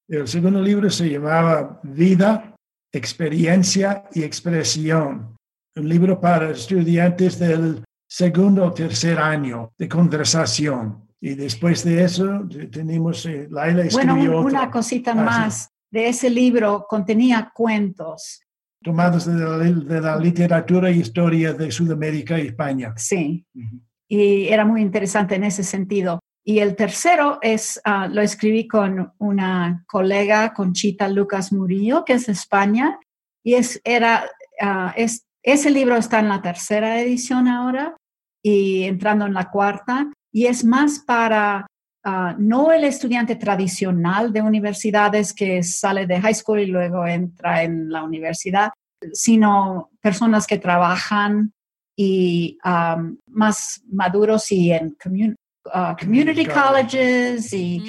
El 0.08 0.26
segundo 0.28 0.62
libro 0.62 0.88
se 0.88 1.10
llamaba 1.10 1.78
Vida, 1.82 2.54
Experiencia 2.90 4.08
y 4.14 4.22
Expresión. 4.22 5.36
Un 5.76 5.88
libro 5.90 6.18
para 6.18 6.52
estudiantes 6.52 7.38
del 7.38 7.84
segundo 8.08 8.64
o 8.64 8.72
tercer 8.72 9.18
año 9.18 9.72
de 9.76 9.90
conversación. 9.90 11.06
Y 11.20 11.34
después 11.34 11.84
de 11.84 12.02
eso 12.04 12.46
te- 12.50 12.68
tenemos, 12.68 13.26
eh, 13.26 13.46
Laila 13.50 13.84
Bueno, 13.92 14.14
escribió 14.14 14.30
un- 14.40 14.46
otro, 14.46 14.58
una 14.58 14.70
cosita 14.70 15.10
Ah, 15.10 15.14
sí. 15.14 15.20
más. 15.24 15.68
De 15.92 16.08
ese 16.08 16.30
libro 16.30 16.86
contenía 16.88 17.52
cuentos. 17.54 18.40
tomados 18.82 19.26
de 19.26 19.34
la, 19.34 19.58
de 19.58 20.00
la 20.00 20.16
literatura 20.16 20.88
e 20.88 20.96
historia 20.96 21.52
de 21.52 21.70
Sudamérica 21.70 22.40
y 22.40 22.48
España. 22.48 22.92
Sí. 22.96 23.46
Ujú. 23.54 23.80
y 24.08 24.48
era 24.48 24.64
muy 24.64 24.82
interesante 24.82 25.36
en 25.36 25.44
ese 25.44 25.62
sentido. 25.62 26.18
Y 26.44 26.58
el 26.58 26.74
tercero 26.74 27.38
es, 27.40 27.80
ah, 27.84 28.08
lo 28.08 28.20
escribí 28.20 28.66
con 28.66 29.12
una 29.18 29.84
colega, 29.86 30.52
Conchita 30.52 31.08
Lucas 31.08 31.52
Murillo, 31.52 32.04
que 32.04 32.14
es 32.14 32.26
de 32.26 32.32
España, 32.32 32.98
y 33.44 33.54
es, 33.54 33.80
era, 33.84 34.28
ah, 34.60 34.92
es, 34.96 35.24
ese 35.42 35.70
libro 35.70 35.96
está 35.96 36.18
en 36.20 36.28
la 36.28 36.42
tercera 36.42 37.00
edición 37.00 37.48
ahora 37.48 37.96
y 38.42 38.82
entrando 38.82 39.24
en 39.26 39.34
la 39.34 39.50
cuarta, 39.50 40.12
y 40.32 40.46
es 40.46 40.64
más 40.64 40.98
para 41.06 41.66
ah, 42.04 42.34
no 42.38 42.72
el 42.72 42.84
estudiante 42.84 43.36
tradicional 43.36 44.32
de 44.32 44.42
universidades 44.42 45.32
que 45.32 45.62
sale 45.62 46.06
de 46.06 46.20
high 46.20 46.34
school 46.34 46.60
y 46.60 46.66
luego 46.66 47.06
entra 47.06 47.62
en 47.62 47.90
la 47.90 48.02
universidad, 48.02 48.70
sino 49.12 49.90
personas 50.00 50.46
que 50.46 50.58
trabajan 50.58 51.52
y 51.96 52.58
um, 52.64 53.18
más 53.26 53.82
maduros 53.90 54.50
y 54.52 54.72
en 54.72 54.96
commun- 54.96 55.34
uh, 55.66 55.94
community 55.98 56.44
Community 56.44 56.46
college. 56.46 56.98
colleges 56.98 57.52
y 57.52 57.82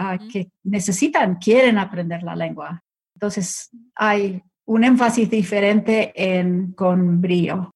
uh, 0.00 0.14
Ujú. 0.14 0.28
que 0.28 0.48
necesitan, 0.64 1.36
quieren 1.36 1.78
aprender 1.78 2.22
la 2.22 2.36
lengua. 2.36 2.80
Entonces 3.14 3.70
hay 3.96 4.40
un 4.66 4.84
énfasis 4.84 5.28
diferente 5.28 6.12
en 6.14 6.72
con 6.72 7.20
brillo. 7.20 7.70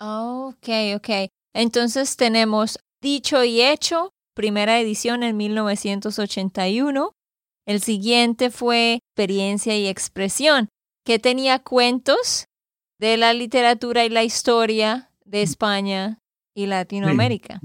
Ok, 0.00 0.68
ok. 0.96 1.08
Entonces 1.54 2.16
tenemos 2.16 2.78
Dicho 3.02 3.44
y 3.44 3.60
Hecho, 3.60 4.12
primera 4.34 4.78
edición 4.78 5.22
en 5.22 5.36
1981. 5.36 7.12
El 7.66 7.80
siguiente 7.80 8.50
fue 8.50 8.94
Experiencia 8.94 9.76
y 9.76 9.86
Expresión, 9.86 10.68
que 11.04 11.18
tenía 11.18 11.58
cuentos 11.60 12.46
de 12.98 13.16
la 13.16 13.32
literatura 13.32 14.04
y 14.04 14.10
la 14.10 14.24
historia 14.24 15.10
de 15.24 15.42
España 15.42 16.18
y 16.54 16.66
Latinoamérica. 16.66 17.60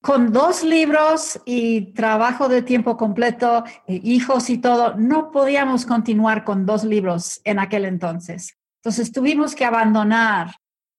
Con 0.00 0.32
dos 0.32 0.62
libros 0.62 1.40
y 1.44 1.92
trabajo 1.92 2.48
de 2.48 2.62
tiempo 2.62 2.96
completo, 2.96 3.64
eh, 3.86 4.00
hijos 4.04 4.48
y 4.48 4.58
todo, 4.58 4.94
no 4.94 5.32
podíamos 5.32 5.84
continuar 5.84 6.44
con 6.44 6.66
dos 6.66 6.84
libros 6.84 7.40
en 7.44 7.58
aquel 7.58 7.84
entonces. 7.84 8.56
Entonces 8.76 9.10
tuvimos 9.10 9.56
que 9.56 9.64
abandonar 9.64 10.54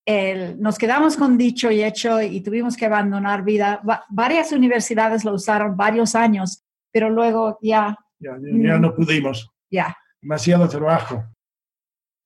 el, 0.10 0.60
nos 0.60 0.78
quedamos 0.80 1.16
con 1.18 1.38
dicho 1.38 1.70
y 1.70 1.84
hecho 1.84 2.20
y 2.22 2.42
tuvimos 2.42 2.76
que 2.76 2.88
abandonar 2.88 3.44
vida. 3.44 3.80
Va- 3.88 4.04
varias 4.10 4.52
universidades 4.52 5.24
lo 5.24 5.34
usaron 5.34 5.78
varios 5.78 6.16
años, 6.16 6.64
pero 6.92 7.10
luego 7.12 7.60
ya, 7.62 7.96
Ya, 8.20 8.32
ya 8.42 8.80
no 8.80 8.96
pudimos. 8.96 9.52
ya. 9.70 9.96
Demasiado 10.22 10.68
trabajo. 10.68 11.24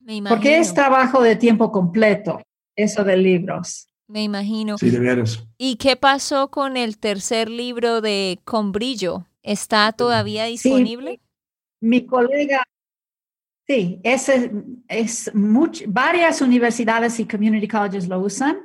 Me 0.00 0.16
imagino. 0.16 0.34
Porque 0.36 0.58
es 0.58 0.72
trabajo 0.72 1.22
de 1.22 1.36
tiempo 1.36 1.70
completo, 1.70 2.40
eso 2.74 3.04
de 3.04 3.16
libros. 3.18 3.88
Me 4.08 4.22
imagino. 4.22 4.78
Sí, 4.78 4.88
de 4.90 4.98
veras. 4.98 5.46
¿Y 5.58 5.76
qué 5.76 5.96
pasó 5.96 6.50
con 6.50 6.76
el 6.76 6.98
tercer 6.98 7.48
libro 7.50 8.00
de 8.00 8.40
Con 8.44 8.72
Brillo? 8.72 9.26
¿Está 9.42 9.92
todavía 9.92 10.46
Sí. 10.46 10.52
disponible? 10.52 11.20
Mi 11.80 12.06
colega, 12.06 12.62
sí, 13.66 14.00
ese 14.02 14.52
es 14.88 15.34
much- 15.34 15.84
varias 15.86 16.40
universidades 16.40 17.18
y 17.20 17.26
community 17.26 17.68
colleges 17.68 18.08
lo 18.08 18.20
usan 18.20 18.58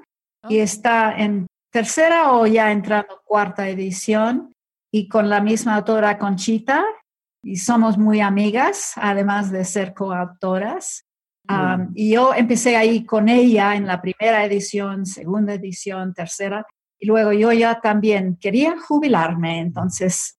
y 0.48 0.60
está 0.60 1.18
en 1.18 1.48
tercera 1.72 2.34
o 2.34 2.48
ya 2.48 2.72
entrando 2.72 3.22
cuarta 3.26 3.68
edición 3.68 4.52
y 4.92 5.08
con 5.08 5.30
la 5.30 5.42
misma 5.42 5.76
autora 5.76 6.18
Conchita 6.18 6.84
y 7.44 7.58
somos 7.58 7.98
muy 7.98 8.20
amigas, 8.22 8.94
además 8.96 9.52
de 9.52 9.64
ser 9.64 9.94
coautoras. 9.94 11.04
Um, 11.50 11.92
y 11.96 12.12
yo 12.14 12.34
empecé 12.36 12.76
ahí 12.76 13.06
con 13.06 13.28
ella 13.28 13.76
en 13.76 13.88
la 13.88 14.00
primera 14.02 14.46
edición, 14.46 15.06
segunda 15.08 15.56
edición, 15.56 16.14
tercera, 16.14 16.64
y 17.00 17.08
luego 17.08 17.32
yo 17.32 17.52
ya 17.52 17.80
también 17.80 18.38
quería 18.40 18.76
jubilarme, 18.80 19.60
entonces 19.60 20.36
ah, 20.36 20.39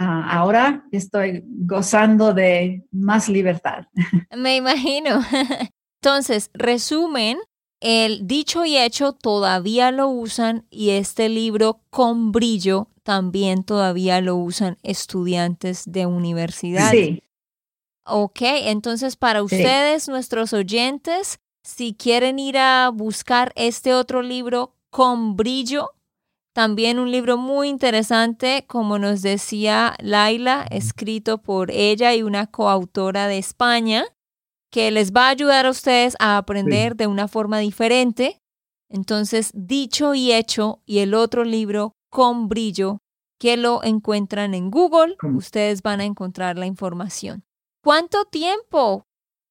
ahora 0.00 0.84
estoy 0.92 1.44
gozando 1.46 2.32
de 2.32 2.84
más 2.90 3.28
libertad. 3.28 3.86
Me 4.36 4.56
imagino. 4.56 5.20
Entonces, 6.02 6.50
resumen, 6.54 7.38
el 7.80 8.26
dicho 8.26 8.64
y 8.64 8.76
hecho 8.76 9.12
todavía 9.12 9.90
lo 9.90 10.08
usan 10.08 10.66
y 10.70 10.90
este 10.90 11.28
libro 11.28 11.80
con 11.90 12.32
brillo 12.32 12.88
también 13.02 13.64
todavía 13.64 14.20
lo 14.20 14.36
usan 14.36 14.78
estudiantes 14.82 15.84
de 15.86 16.06
universidad. 16.06 16.90
Sí, 16.92 17.22
Ok, 18.06 18.40
entonces 18.42 19.16
para 19.16 19.40
Sí. 19.40 19.44
ustedes, 19.44 20.08
nuestros 20.08 20.52
oyentes, 20.52 21.38
si 21.62 21.94
quieren 21.94 22.38
ir 22.38 22.58
a 22.58 22.90
buscar 22.92 23.52
este 23.54 23.94
otro 23.94 24.22
libro 24.22 24.74
con 24.90 25.36
brillo, 25.36 25.90
también 26.52 26.98
un 26.98 27.10
libro 27.12 27.36
muy 27.36 27.68
interesante, 27.68 28.64
como 28.66 28.98
nos 28.98 29.22
decía 29.22 29.94
Laila, 30.00 30.66
escrito 30.70 31.38
por 31.38 31.70
ella 31.70 32.14
y 32.14 32.22
una 32.22 32.46
coautora 32.46 33.26
de 33.28 33.38
España. 33.38 34.04
que 34.72 34.92
les 34.92 35.12
va 35.12 35.26
a 35.26 35.30
ayudar 35.30 35.66
a 35.66 35.70
ustedes 35.70 36.14
a 36.20 36.36
aprender 36.36 36.94
de 36.94 37.08
una 37.08 37.26
forma 37.26 37.58
diferente. 37.58 38.40
Entonces, 38.88 39.50
dicho 39.52 40.14
y 40.14 40.32
hecho, 40.32 40.80
y 40.86 41.00
el 41.00 41.14
otro 41.14 41.42
libro, 41.42 41.94
Con 42.08 42.48
Brillo, 42.48 42.98
que 43.40 43.56
lo 43.56 43.82
encuentran 43.82 44.54
en 44.54 44.70
Google, 44.70 45.16
ustedes 45.34 45.82
van 45.82 46.00
a 46.00 46.04
encontrar 46.04 46.56
la 46.56 46.66
información. 46.66 47.42
¿Cuánto 47.82 48.26
tiempo 48.26 49.06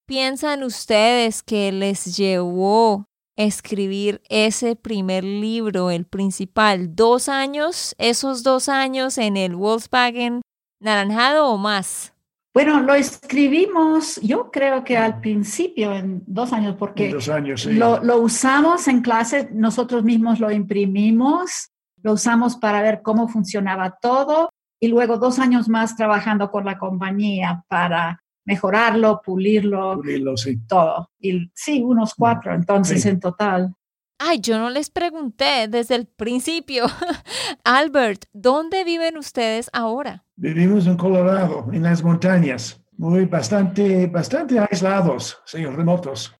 piensan 0.07 0.63
ustedes 0.63 1.43
que 1.43 1.71
les 1.73 2.15
llevó 2.15 3.05
escribir 3.39 4.21
ese 4.27 4.75
primer 4.75 5.23
libro, 5.23 5.91
el 5.91 6.05
principal? 6.05 6.93
¿Dos 6.93 7.29
años? 7.29 7.95
¿Esos 7.97 8.43
dos 8.43 8.67
años 8.67 9.17
en 9.17 9.37
el 9.37 9.55
Volkswagen 9.55 10.41
naranjado 10.81 11.47
o 11.47 11.57
más? 11.57 12.13
Bueno, 12.53 12.81
lo 12.81 12.93
escribimos, 12.93 14.19
yo 14.21 14.51
creo 14.51 14.83
que 14.83 14.97
al 14.97 15.21
principio, 15.21 15.93
en 15.93 16.21
dos 16.25 16.51
años, 16.51 16.75
porque 16.77 17.09
dos 17.09 17.29
años, 17.29 17.61
sí. 17.61 17.73
lo, 17.73 18.03
lo 18.03 18.17
usamos 18.19 18.87
en 18.89 19.01
clase, 19.01 19.49
nosotros 19.53 20.03
mismos 20.03 20.41
lo 20.41 20.51
imprimimos, 20.51 21.69
lo 22.03 22.13
usamos 22.13 22.57
para 22.57 22.81
ver 22.81 23.01
cómo 23.01 23.29
funcionaba 23.29 23.97
todo 24.01 24.49
y 24.81 24.89
luego 24.89 25.17
dos 25.17 25.39
años 25.39 25.69
más 25.69 25.95
trabajando 25.95 26.51
con 26.51 26.65
la 26.65 26.77
compañía 26.77 27.63
para 27.69 28.21
mejorarlo, 28.49 29.21
pulirlo, 29.23 29.95
Pulirlo, 29.97 30.35
sí. 30.35 30.57
todo. 30.67 31.11
Y 31.19 31.51
sí, 31.53 31.83
unos 31.83 32.15
cuatro, 32.15 32.53
entonces 32.53 33.03
Sí. 33.03 33.09
en 33.09 33.19
total. 33.19 33.75
Ay, 34.17 34.39
yo 34.41 34.57
no 34.59 34.69
les 34.69 34.89
pregunté 34.89 35.67
desde 35.69 35.95
el 35.95 36.07
principio. 36.07 36.85
Albert, 37.63 38.25
¿dónde 38.33 38.83
viven 38.83 39.17
ustedes 39.17 39.69
ahora? 39.71 40.25
Vivimos 40.35 40.87
en 40.87 40.97
Colorado, 40.97 41.67
en 41.71 41.83
las 41.83 42.03
montañas, 42.03 42.81
muy 42.97 43.25
bastante, 43.25 44.07
bastante 44.07 44.59
aislados, 44.59 45.37
sí, 45.45 45.63
remotos. 45.65 46.35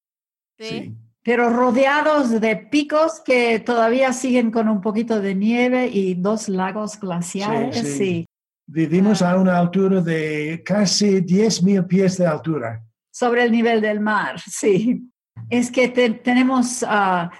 Sí. 0.58 0.94
Pero 1.22 1.50
rodeados 1.50 2.42
de 2.42 2.56
picos 2.58 3.22
que 3.24 3.60
todavía 3.60 4.14
siguen 4.14 4.52
con 4.52 4.68
un 4.68 4.82
poquito 4.82 5.22
de 5.22 5.36
nieve 5.36 5.88
y 5.88 6.16
dos 6.16 6.50
lagos 6.50 7.00
glaciares. 7.00 7.78
Sí, 7.78 7.98
Sí, 7.98 8.26
Vivimos 8.72 9.22
a 9.24 9.36
una 9.36 9.58
altura 9.58 10.00
de 10.02 10.62
casi 10.64 11.22
10.000 11.22 11.88
pies 11.88 12.18
de 12.18 12.28
altura. 12.28 12.84
sobre 13.12 13.44
el 13.44 13.52
nivel 13.52 13.82
del 13.82 14.00
mar, 14.00 14.40
sí. 14.46 15.10
Es 15.50 15.72
que 15.72 15.88
te- 15.90 16.12
tenemos 16.12 16.86
ah, 16.88 17.32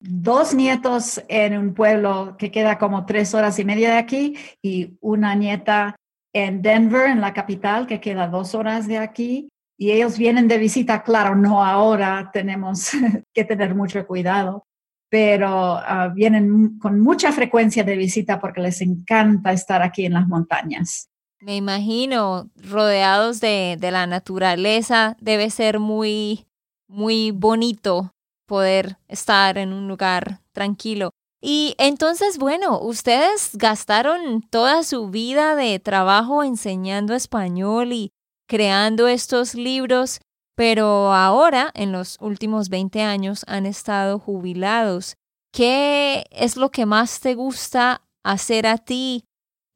dos 0.00 0.54
nietos 0.54 1.22
en 1.28 1.58
un 1.58 1.74
pueblo 1.74 2.36
que 2.38 2.50
queda 2.50 2.78
como 2.78 3.04
tres 3.04 3.34
horas 3.34 3.58
y 3.58 3.64
media 3.64 3.90
de 3.92 3.98
aquí 3.98 4.36
y 4.62 4.96
una 5.00 5.34
nieta 5.34 5.94
en 6.34 6.62
Denver, 6.62 7.10
en 7.10 7.20
la 7.20 7.34
capital, 7.34 7.86
que 7.86 8.00
queda 8.00 8.26
dos 8.28 8.54
horas 8.54 8.86
de 8.88 8.98
aquí. 8.98 9.48
Y 9.80 9.90
ellos 9.92 10.16
vienen 10.18 10.48
de 10.48 10.58
visita, 10.58 11.02
claro, 11.02 11.36
no 11.36 11.62
ahora, 11.64 12.30
tenemos 12.32 12.90
que 13.34 13.44
tener 13.44 13.74
mucho 13.74 14.06
cuidado, 14.06 14.64
pero 15.08 15.48
ah, 15.48 16.10
vienen 16.14 16.78
con 16.78 17.00
mucha 17.00 17.32
frecuencia 17.32 17.84
de 17.84 17.96
visita 17.96 18.40
porque 18.40 18.60
les 18.60 18.80
encanta 18.80 19.52
estar 19.52 19.82
aquí 19.82 20.04
en 20.04 20.14
las 20.14 20.28
montañas. 20.28 21.08
Me 21.40 21.56
imagino, 21.56 22.50
rodeados 22.56 23.40
de, 23.40 23.76
de 23.78 23.90
la 23.90 24.06
naturaleza, 24.06 25.16
debe 25.20 25.50
ser 25.50 25.78
muy, 25.78 26.46
muy 26.88 27.30
bonito 27.30 28.12
poder 28.46 28.96
estar 29.06 29.56
en 29.58 29.72
un 29.72 29.86
lugar 29.86 30.40
tranquilo. 30.52 31.10
Y 31.40 31.76
entonces, 31.78 32.38
bueno, 32.38 32.80
ustedes 32.80 33.50
gastaron 33.54 34.42
toda 34.42 34.82
su 34.82 35.08
vida 35.10 35.54
de 35.54 35.78
trabajo 35.78 36.42
enseñando 36.42 37.14
español 37.14 37.92
y 37.92 38.10
creando 38.48 39.06
estos 39.06 39.54
libros, 39.54 40.20
pero 40.58 41.14
ahora, 41.14 41.70
en 41.74 41.92
los 41.92 42.18
últimos 42.20 42.68
20 42.68 43.00
años, 43.02 43.44
han 43.46 43.64
estado 43.64 44.18
jubilados. 44.18 45.16
¿Qué 45.54 46.24
es 46.32 46.56
lo 46.56 46.72
que 46.72 46.84
más 46.84 47.20
te 47.20 47.36
gusta 47.36 48.02
hacer 48.24 48.66
a 48.66 48.76
ti 48.76 49.24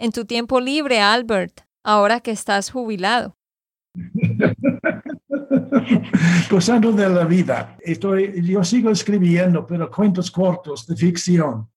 en 0.01 0.11
tu 0.11 0.25
tiempo 0.25 0.61
libre, 0.61 1.01
Albert, 1.01 1.61
ahora 1.85 2.19
que 2.19 2.33
estás 2.33 2.73
jubilado? 2.73 3.37
Gozando 6.51 6.91
de 6.91 7.09
la 7.09 7.27
vida. 7.27 7.77
Estoy, 7.81 8.43
yo 8.43 8.65
sigo 8.65 8.91
escribiendo, 8.91 9.65
pero 9.65 9.89
cuentos 9.89 10.33
cortos 10.33 10.85
de 10.89 10.97
ficción. 10.97 11.71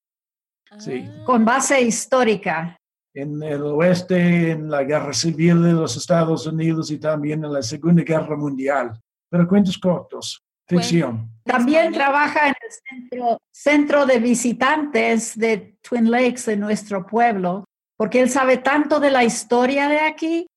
Sí. 0.80 1.08
Ah, 1.08 1.24
Con 1.28 1.46
base 1.46 1.80
histórica. 1.80 2.76
En 3.15 3.41
el 3.41 3.62
oeste, 3.63 4.51
en 4.51 4.69
la 4.69 4.84
guerra 4.84 5.13
civil 5.13 5.63
de 5.63 5.71
los 5.71 5.95
Estados 5.95 6.45
Unidos 6.45 6.91
y 6.91 6.99
también 6.99 7.43
en 7.45 7.54
la 7.54 7.63
Segunda 7.63 8.04
Guerra 8.04 8.36
Mundial. 8.36 8.99
Pero 9.30 9.47
cuentos 9.47 9.78
cortos, 9.78 10.43
ficción. 10.67 11.30
También 11.45 11.93
trabaja 11.93 12.49
en 12.49 12.56
el 12.62 12.71
centro, 12.71 13.38
centro 13.51 14.06
de 14.06 14.19
visitantes 14.19 15.38
de 15.38 15.78
Twin 15.82 16.12
Lakes, 16.12 16.43
de 16.45 16.58
nuestro 16.58 17.06
pueblo, 17.06 17.63
porque 17.97 18.19
él 18.21 18.30
sabe 18.30 18.58
tanto 18.58 18.99
de 18.99 19.12
la 19.12 19.23
historia 19.23 19.88
de 19.88 20.01
aquí 20.01 20.47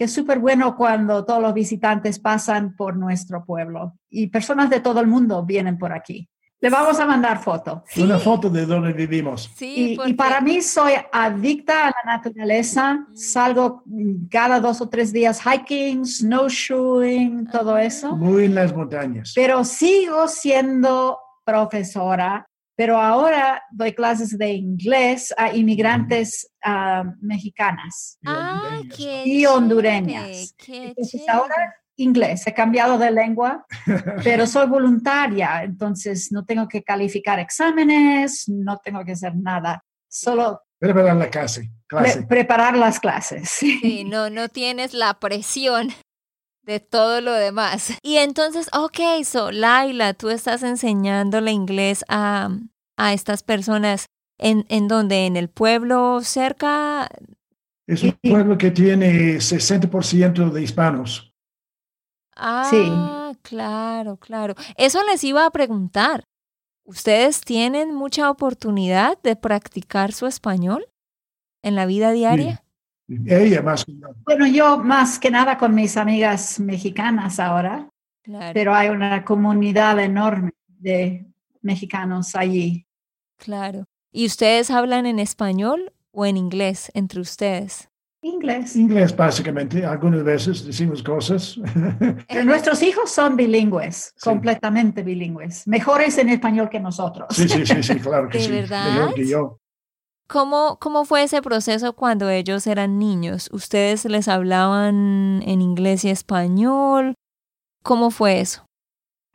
que 0.00 0.04
es 0.04 0.14
súper 0.14 0.38
bueno 0.38 0.76
cuando 0.76 1.26
todos 1.26 1.42
los 1.42 1.52
visitantes 1.52 2.18
pasan 2.18 2.74
por 2.74 2.96
nuestro 2.96 3.44
pueblo 3.44 3.98
y 4.08 4.28
personas 4.28 4.70
de 4.70 4.80
todo 4.80 4.98
el 4.98 5.06
mundo 5.06 5.44
vienen 5.44 5.76
por 5.76 5.92
aquí. 5.92 6.26
Le 6.62 6.68
vamos 6.68 7.00
a 7.00 7.06
mandar 7.06 7.42
foto. 7.42 7.82
Una 7.96 8.18
foto 8.18 8.50
de 8.50 8.66
donde 8.66 8.92
vivimos. 8.92 9.50
Sí, 9.56 9.66
Y, 9.76 9.92
y 9.92 9.96
porque- 9.96 10.14
para 10.14 10.40
mí 10.42 10.60
soy 10.60 10.92
adicta 11.10 11.86
a 11.86 11.90
la 11.90 12.12
naturaleza. 12.16 12.94
Mm. 12.94 13.16
Salgo 13.16 13.82
cada 14.30 14.60
dos 14.60 14.80
o 14.82 14.88
tres 14.88 15.10
días 15.12 15.40
hiking, 15.42 16.04
snowshoeing, 16.04 17.46
todo 17.50 17.78
eso. 17.78 18.14
Muy 18.14 18.44
en 18.44 18.54
las 18.54 18.74
montañas. 18.76 19.32
pero 19.34 19.64
sigo 19.64 20.28
siendo 20.28 21.18
profesora, 21.44 22.46
pero 22.76 22.98
ahora 22.98 23.62
doy 23.72 23.92
clases 23.94 24.36
de 24.38 24.52
inglés 24.52 25.32
a 25.36 25.54
inmigrantes 25.54 26.50
ah, 26.62 27.04
mexicanas 27.20 28.18
Ah, 28.26 28.60
hondureñas, 28.62 28.96
qué 28.96 29.22
y 29.26 29.46
hondureñas. 29.46 30.54
qué 30.58 30.86
Entonces 30.88 31.28
ahora 31.28 31.74
inglés, 32.00 32.46
he 32.46 32.54
cambiado 32.54 32.98
de 32.98 33.10
lengua, 33.10 33.64
pero 34.24 34.46
soy 34.46 34.66
voluntaria, 34.66 35.62
entonces 35.62 36.30
no 36.32 36.44
tengo 36.44 36.66
que 36.68 36.82
calificar 36.82 37.38
exámenes, 37.38 38.48
no 38.48 38.78
tengo 38.78 39.04
que 39.04 39.12
hacer 39.12 39.34
nada, 39.36 39.82
solo 40.08 40.60
Preparar 40.78 41.16
la 41.16 41.28
clase. 41.28 41.70
pre- 41.88 41.98
clase. 42.02 42.22
preparar 42.22 42.76
las 42.76 43.00
clases. 43.00 43.48
Sí, 43.50 44.04
no, 44.04 44.30
no 44.30 44.48
tienes 44.48 44.94
la 44.94 45.14
presión 45.20 45.88
de 46.62 46.80
todo 46.80 47.20
lo 47.20 47.32
demás. 47.34 47.92
Y 48.02 48.16
entonces, 48.16 48.68
ok, 48.72 49.22
so 49.24 49.50
Laila, 49.50 50.14
tú 50.14 50.30
estás 50.30 50.62
enseñándole 50.62 51.50
inglés 51.52 52.04
a, 52.08 52.48
a 52.96 53.12
estas 53.12 53.42
personas 53.42 54.06
en, 54.38 54.64
en 54.70 54.88
donde, 54.88 55.26
en 55.26 55.36
el 55.36 55.50
pueblo 55.50 56.20
cerca. 56.22 57.08
Es 57.86 58.02
un 58.02 58.12
pueblo 58.22 58.56
que 58.56 58.70
tiene 58.70 59.34
60% 59.36 60.50
de 60.50 60.62
hispanos. 60.62 61.29
Ah, 62.36 63.32
claro, 63.42 64.16
claro. 64.16 64.54
Eso 64.76 65.02
les 65.04 65.22
iba 65.24 65.44
a 65.46 65.50
preguntar. 65.50 66.24
¿Ustedes 66.84 67.42
tienen 67.42 67.94
mucha 67.94 68.30
oportunidad 68.30 69.18
de 69.22 69.36
practicar 69.36 70.12
su 70.12 70.26
español 70.26 70.86
en 71.62 71.74
la 71.76 71.86
vida 71.86 72.10
diaria? 72.10 72.64
Ella 73.26 73.62
más 73.62 73.84
que 73.84 73.92
yo. 73.96 74.08
Bueno, 74.24 74.46
yo 74.46 74.78
más 74.78 75.18
que 75.18 75.30
nada 75.30 75.58
con 75.58 75.74
mis 75.74 75.96
amigas 75.96 76.58
mexicanas 76.60 77.38
ahora, 77.38 77.88
Claro, 78.22 78.54
pero 78.54 78.74
hay 78.74 78.88
una 78.88 79.24
comunidad 79.24 79.98
enorme 80.00 80.52
de 80.66 81.26
mexicanos 81.60 82.34
allí. 82.34 82.86
claro. 83.36 83.84
¿Y 84.12 84.26
ustedes 84.26 84.70
hablan 84.70 85.06
en 85.06 85.18
español 85.20 85.92
o 86.10 86.26
en 86.26 86.36
inglés 86.36 86.90
entre 86.94 87.20
ustedes? 87.20 87.89
Inglés. 88.22 88.76
Inglés, 88.76 89.16
básicamente. 89.16 89.84
Algunas 89.84 90.22
veces 90.22 90.64
decimos 90.66 91.02
cosas. 91.02 91.56
Pero 92.28 92.44
nuestros 92.44 92.82
hijos 92.82 93.10
son 93.10 93.34
bilingües, 93.36 94.12
Sí. 94.16 94.24
completamente 94.28 95.02
bilingües, 95.02 95.66
mejores 95.66 96.18
en 96.18 96.28
español 96.28 96.68
que 96.68 96.80
nosotros. 96.80 97.28
Sí, 97.34 97.48
sí, 97.48 97.64
sí, 97.64 97.82
sí, 97.82 97.94
claro 97.98 98.28
que 98.28 98.38
¿De 98.38 98.44
sí. 98.44 98.50
verdad? 98.50 98.94
Mejor 98.94 99.14
que 99.14 99.26
yo. 99.26 99.58
¿Cómo, 100.28 100.78
¿Cómo 100.80 101.04
fue 101.06 101.24
ese 101.24 101.42
proceso 101.42 101.94
cuando 101.94 102.28
ellos 102.30 102.66
eran 102.66 102.98
niños? 102.98 103.48
¿Ustedes 103.52 104.04
les 104.04 104.28
hablaban 104.28 105.42
en 105.44 105.60
inglés 105.60 106.04
y 106.04 106.10
español? 106.10 107.14
¿Cómo 107.82 108.10
fue 108.10 108.40
eso? 108.40 108.64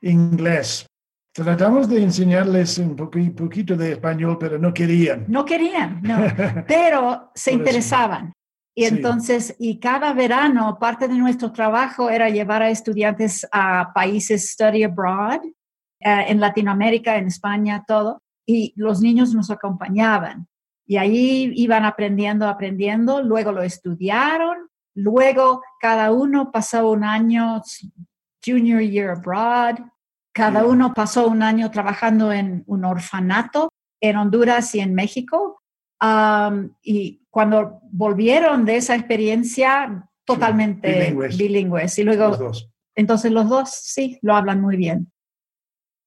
Inglés. 0.02 0.86
Tratamos 1.34 1.90
de 1.90 2.02
enseñarles 2.02 2.78
un 2.78 2.96
poqui- 2.96 3.34
poquito 3.36 3.76
de 3.76 3.94
español, 3.94 4.38
pero 4.40 4.58
no 4.58 4.74
querían. 4.74 5.26
No 5.28 5.44
querían, 5.44 6.02
no, 6.02 6.18
pero 6.68 7.32
se 7.36 7.52
interesaban. 7.52 8.32
Y 8.78 8.86
Sí. 8.86 8.96
entonces, 8.96 9.56
y 9.58 9.80
cada 9.80 10.12
verano, 10.14 10.78
parte 10.80 11.08
de 11.08 11.16
nuestro 11.16 11.52
trabajo 11.54 12.10
era 12.10 12.30
llevar 12.30 12.62
a 12.62 12.70
estudiantes 12.70 13.48
a 13.52 13.92
países 13.94 14.52
study 14.52 14.84
abroad, 14.84 15.40
eh, 16.02 16.26
en 16.28 16.40
Latinoamérica, 16.42 17.16
en 17.16 17.28
España, 17.28 17.84
todo, 17.88 18.22
y 18.46 18.74
los 18.76 19.00
niños 19.02 19.34
nos 19.34 19.50
acompañaban. 19.50 20.48
Y 20.86 20.98
ahí 20.98 21.52
iban 21.56 21.86
aprendiendo, 21.86 22.48
aprendiendo, 22.48 23.22
luego 23.24 23.52
lo 23.54 23.64
estudiaron, 23.64 24.58
luego 24.94 25.64
cada 25.80 26.12
uno 26.12 26.52
pasó 26.52 26.92
un 26.92 27.04
año, 27.06 27.62
junior 28.46 28.82
year 28.82 29.10
abroad. 29.12 29.78
Cada 30.34 30.60
Sí. 30.62 30.66
uno 30.68 30.94
pasó 30.94 31.28
un 31.28 31.42
año 31.42 31.72
trabajando 31.72 32.32
en 32.34 32.64
un 32.68 32.84
orfanato 32.86 33.72
en 34.02 34.18
Honduras 34.18 34.76
y 34.76 34.82
en 34.82 34.94
México. 34.94 35.55
Um, 36.02 36.76
y 36.84 37.22
cuando 37.30 37.80
volvieron 37.92 38.66
de 38.66 38.78
esa 38.78 38.96
experiencia, 38.96 40.08
totalmente 40.26 40.92
bilingües. 41.00 41.38
bilingües. 41.38 41.98
Y 42.00 42.04
luego, 42.04 42.28
Los 42.30 42.40
dos. 42.40 42.70
entonces 42.96 43.32
los 43.32 43.48
dos 43.50 43.70
sí, 43.72 44.20
lo 44.22 44.36
hablan 44.36 44.62
muy 44.62 44.76
bien. 44.78 45.12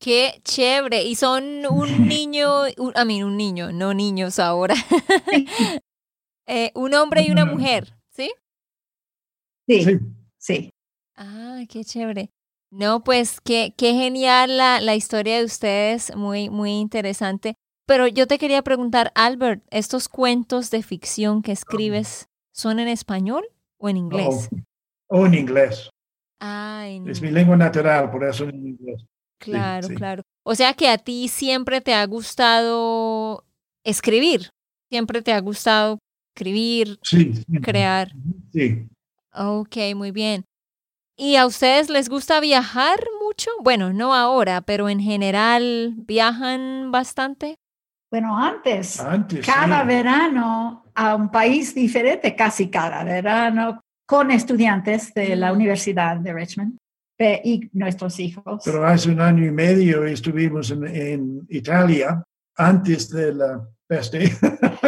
Qué 0.00 0.40
chévere. 0.44 1.02
Y 1.04 1.14
son 1.16 1.66
un 1.66 1.88
niño, 2.08 2.62
un- 2.76 2.92
a 2.96 3.04
mí 3.04 3.22
un 3.22 3.36
niño, 3.36 3.72
no 3.72 3.94
niños 3.94 4.38
ahora. 4.38 4.74
Eh, 6.50 6.72
un 6.74 6.94
hombre 6.94 7.20
y 7.22 7.30
una 7.30 7.44
mujer, 7.44 7.94
¿sí? 8.08 8.30
Sí, 9.66 9.82
Sí. 9.84 9.98
sí. 10.38 10.70
Ah, 11.14 11.60
qué 11.68 11.84
chévere. 11.84 12.30
No, 12.70 13.04
pues 13.04 13.40
qué, 13.42 13.74
qué 13.76 13.92
genial 13.92 14.56
la, 14.56 14.80
la 14.80 14.94
historia 14.94 15.36
de 15.38 15.44
ustedes, 15.44 16.16
muy, 16.16 16.48
muy 16.48 16.70
interesante. 16.70 17.54
Pero 17.88 18.06
yo 18.06 18.26
te 18.26 18.36
quería 18.36 18.60
preguntar, 18.60 19.12
Albert, 19.14 19.64
¿estos 19.70 20.10
cuentos 20.10 20.70
de 20.70 20.82
ficción 20.82 21.40
que 21.40 21.52
escribes 21.52 22.28
son 22.52 22.80
en 22.80 22.88
español 22.88 23.46
o 23.78 23.88
en 23.88 23.96
inglés? 23.96 24.50
O 25.06 25.24
en 25.24 25.32
inglés. 25.32 25.88
Ay, 26.38 27.00
no. 27.00 27.10
Es 27.10 27.22
mi 27.22 27.30
lengua 27.30 27.56
natural, 27.56 28.10
por 28.10 28.24
eso 28.24 28.44
en 28.44 28.56
inglés. 28.56 29.06
Claro, 29.38 29.88
sí. 29.88 29.94
claro. 29.94 30.22
O 30.44 30.54
sea 30.54 30.74
que 30.74 30.86
a 30.86 30.98
ti 30.98 31.28
siempre 31.28 31.80
te 31.80 31.94
ha 31.94 32.04
gustado 32.04 33.46
escribir, 33.84 34.50
siempre 34.90 35.22
te 35.22 35.32
ha 35.32 35.40
gustado 35.40 35.98
escribir, 36.34 36.98
sí. 37.02 37.42
crear. 37.62 38.12
Sí. 38.52 38.86
Ok, 39.32 39.76
muy 39.96 40.10
bien. 40.10 40.44
¿Y 41.16 41.36
a 41.36 41.46
ustedes 41.46 41.88
les 41.88 42.10
gusta 42.10 42.38
viajar 42.40 42.98
mucho? 43.24 43.50
Bueno, 43.62 43.94
no 43.94 44.12
ahora, 44.14 44.60
pero 44.60 44.90
en 44.90 45.00
general 45.00 45.94
viajan 45.96 46.92
bastante. 46.92 47.56
Bueno, 48.10 48.36
antes, 48.38 49.00
Antes. 49.00 49.44
cada 49.44 49.82
sí. 49.82 49.86
verano 49.86 50.84
a 50.94 51.14
un 51.14 51.30
país 51.30 51.74
diferente, 51.74 52.34
casi 52.34 52.68
cada 52.70 53.04
verano, 53.04 53.80
con 54.06 54.30
estudiantes 54.30 55.12
de 55.12 55.36
la 55.36 55.52
Mm. 55.52 55.56
Universidad 55.56 56.16
de 56.16 56.32
Richmond 56.32 56.78
y 57.44 57.68
nuestros 57.72 58.18
hijos. 58.20 58.62
Pero 58.64 58.86
hace 58.86 59.10
un 59.10 59.20
año 59.20 59.44
y 59.44 59.50
medio 59.50 60.04
estuvimos 60.04 60.70
en, 60.70 60.86
en 60.86 61.46
Italia 61.50 62.22
antes 62.56 63.10
de 63.10 63.34
la 63.34 63.60
peste. 63.86 64.32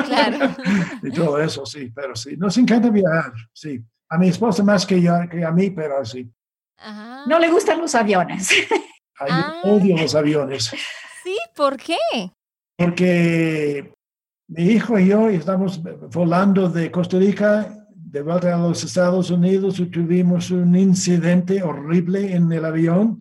Claro. 0.06 0.54
y 1.02 1.11
todo 1.11 1.40
eso, 1.40 1.66
sí, 1.66 1.90
pero 1.94 2.14
sí. 2.16 2.37
Nos 2.37 2.56
encanta 2.56 2.88
viajar, 2.88 3.33
sí. 3.52 3.83
A 4.09 4.16
mi 4.18 4.28
esposa 4.28 4.62
más 4.64 4.87
que, 4.87 5.00
yo, 5.02 5.12
que 5.30 5.44
a 5.44 5.50
mí, 5.50 5.70
pero 5.70 6.04
sí. 6.04 6.28
Ah, 6.78 7.24
no 7.26 7.38
le 7.38 7.50
gustan 7.50 7.80
los 7.80 7.94
aviones. 7.94 8.48
Ay, 9.18 9.28
Ah. 9.30 9.61
odio 9.64 9.96
los 9.98 10.14
aviones. 10.14 10.72
sí, 11.22 11.37
¿por 11.54 11.76
qué? 11.76 11.96
Porque 12.84 13.92
mi 14.48 14.62
hijo 14.64 14.98
y 14.98 15.08
yo 15.08 15.28
estamos 15.28 15.78
volando 16.14 16.66
de 16.70 16.90
Costa 16.90 17.18
Rica 17.18 17.76
de 17.94 18.22
vuelta 18.22 18.54
a 18.54 18.58
los 18.58 18.82
Estados 18.82 19.30
Unidos 19.30 19.78
y 19.80 19.84
tuvimos 19.86 20.50
un 20.50 20.74
incidente 20.74 21.62
horrible 21.62 22.34
en 22.34 22.50
el 22.50 22.64
avión. 22.64 23.20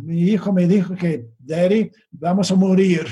Mi 0.00 0.20
hijo 0.20 0.52
me 0.52 0.68
dijo 0.68 0.94
que, 0.94 1.26
Daddy, 1.40 1.90
vamos 2.12 2.52
a 2.52 2.54
morir. 2.54 3.04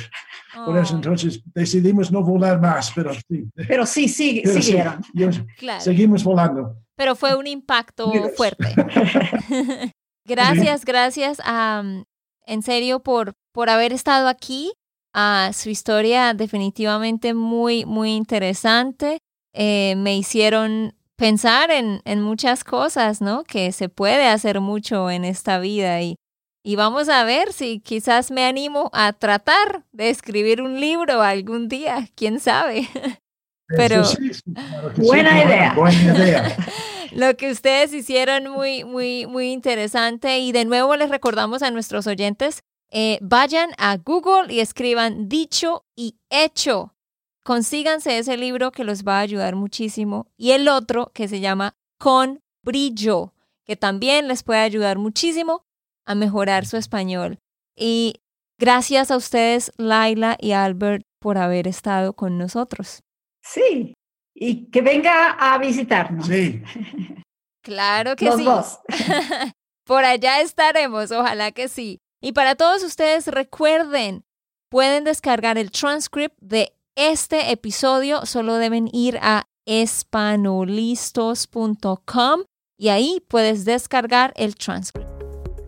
Por 0.55 0.79
eso 0.79 0.94
Oh, 0.94 0.96
entonces 0.98 1.42
decidimos 1.52 2.12
no 2.12 2.22
volar 2.22 2.61
más, 2.61 2.92
pero 2.94 3.12
sí. 3.12 3.44
Pero 3.57 3.85
sí, 3.87 4.09
sí, 4.09 4.42
Pero 4.44 4.55
sí, 4.57 4.62
siguieron. 4.62 5.00
yo- 5.14 5.31
claro. 5.59 5.81
seguimos 5.81 6.22
volando. 6.22 6.76
Pero 6.96 7.16
fue 7.16 7.35
un 7.35 7.48
impacto 7.48 8.09
Mira. 8.12 8.29
fuerte. 8.37 8.68
gracias, 10.24 10.85
gracias 10.85 11.38
am, 11.44 12.05
en 12.46 12.62
serio 12.62 13.00
por, 13.02 13.33
por 13.52 13.68
haber 13.68 13.92
estado 13.92 14.29
aquí. 14.29 14.72
Ah, 15.18 15.50
su 15.55 15.70
historia 15.70 16.35
definitivamente 16.35 17.33
muy, 17.33 17.87
muy 17.87 18.12
interesante. 18.14 19.18
Eh, 19.55 19.94
me 19.96 20.14
hicieron 20.16 20.94
pensar 21.16 21.70
en, 21.70 22.02
en 22.05 22.20
muchas 22.20 22.64
cosas, 22.64 23.22
¿no? 23.22 23.42
Que 23.44 23.72
se 23.72 23.88
puede 23.88 24.26
hacer 24.29 24.61
mucho 24.61 25.11
en 25.11 25.24
esta 25.24 25.59
vida 25.59 26.02
y, 26.02 26.16
y 26.62 26.76
vamos 26.76 27.09
a 27.09 27.24
ver 27.24 27.55
si 27.55 27.81
quizás 27.81 28.31
me 28.31 28.44
animo 28.44 28.90
a 28.92 29.14
tratar 29.14 29.85
de 29.92 30.11
escribir 30.11 30.61
un 30.61 30.79
libro 30.81 31.22
algún 31.22 31.68
día, 31.68 32.09
quién 32.14 32.38
sabe. 32.38 32.87
Pero- 33.68 34.02
Eso 34.02 34.16
sí, 34.16 34.35
sí, 34.35 34.42
claro 34.55 34.90
que 34.90 34.96
sí, 34.96 35.09
Buena 35.09 35.31
buena- 35.35 35.44
idea. 35.46 35.74
Buena 35.74 36.14
idea. 36.18 36.57
Lo 37.12 37.35
que 37.38 37.50
ustedes 37.50 37.94
hicieron 37.94 38.48
muy, 38.52 38.85
muy, 38.85 39.24
muy 39.26 39.50
interesante. 39.52 40.38
Y 40.40 40.52
de 40.52 40.66
nuevo 40.66 40.94
les 40.96 41.09
recordamos 41.09 41.62
a 41.62 41.70
nuestros 41.70 42.07
oyentes, 42.07 42.61
eh, 42.90 43.18
vayan 43.20 43.70
a 43.79 43.96
Google 43.96 44.53
y 44.53 44.61
escriban 44.61 45.29
dicho 45.29 45.85
y 45.96 46.18
hecho. 46.31 46.94
Consíganse 47.44 48.18
ese 48.18 48.37
libro 48.37 48.72
que 48.72 48.85
los 48.85 49.05
va 49.05 49.18
a 49.18 49.20
ayudar 49.20 49.55
muchísimo. 49.57 50.27
Y 50.37 50.53
el 50.53 50.68
otro 50.68 51.12
que 51.14 51.29
se 51.29 51.40
llama 51.40 51.75
Con 51.99 52.40
Brillo, 52.64 53.33
que 53.64 53.77
también 53.77 54.29
les 54.29 54.42
puede 54.42 54.61
ayudar 54.61 54.99
muchísimo 54.99 55.64
a 56.07 56.14
mejorar 56.14 56.66
su 56.66 56.77
español. 56.77 57.38
Y 57.77 58.14
gracias 58.59 59.11
a 59.11 59.16
ustedes, 59.16 59.72
Laila 59.77 60.37
y 60.40 60.53
Albert, 60.53 61.05
por 61.20 61.38
haber 61.38 61.68
estado 61.68 62.14
con 62.14 62.38
nosotros. 62.38 63.01
Sí. 63.42 63.94
Y 64.35 64.70
que 64.70 64.83
venga 64.83 65.31
a 65.31 65.59
visitarnos. 65.59 66.27
Sí, 66.27 66.62
Claro 67.62 68.14
que 68.14 68.27
Los 68.27 68.37
sí. 68.37 68.44
dos. 68.44 68.79
Por 69.85 70.05
allá 70.05 70.40
estaremos, 70.40 71.11
ojalá 71.11 71.51
que 71.51 71.66
sí. 71.66 71.99
Y 72.27 72.33
para 72.33 72.57
todos 72.57 72.83
ustedes, 72.83 73.29
recuerden, 73.29 74.25
pueden 74.69 75.05
descargar 75.05 75.59
el 75.59 75.71
transcript 75.71 76.35
de 76.41 76.73
este 76.97 77.53
episodio, 77.53 78.27
solo 78.27 78.57
deben 78.57 78.89
ir 78.93 79.21
a 79.23 79.47
espanolistos.com 79.65 82.41
y 82.77 82.89
ahí 82.89 83.23
puedes 83.29 83.65
descargar 83.65 84.33
el 84.35 84.57
transcript. 84.57 85.09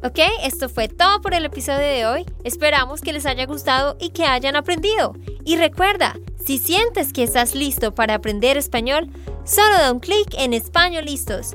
Ok, 0.02 0.18
esto 0.42 0.68
fue 0.68 0.88
todo 0.88 1.20
por 1.20 1.32
el 1.32 1.44
episodio 1.44 1.78
de 1.78 2.06
hoy. 2.06 2.26
Esperamos 2.42 3.02
que 3.02 3.12
les 3.12 3.24
haya 3.24 3.46
gustado 3.46 3.96
y 4.00 4.10
que 4.10 4.24
hayan 4.24 4.56
aprendido. 4.56 5.14
Y 5.44 5.58
recuerda, 5.58 6.16
si 6.44 6.58
sientes 6.58 7.12
que 7.12 7.22
estás 7.22 7.54
listo 7.54 7.94
para 7.94 8.14
aprender 8.14 8.56
español, 8.56 9.08
solo 9.44 9.74
da 9.74 9.92
un 9.92 10.00
clic 10.00 10.34
en 10.36 10.54
Español 10.54 11.04
Listos. 11.04 11.54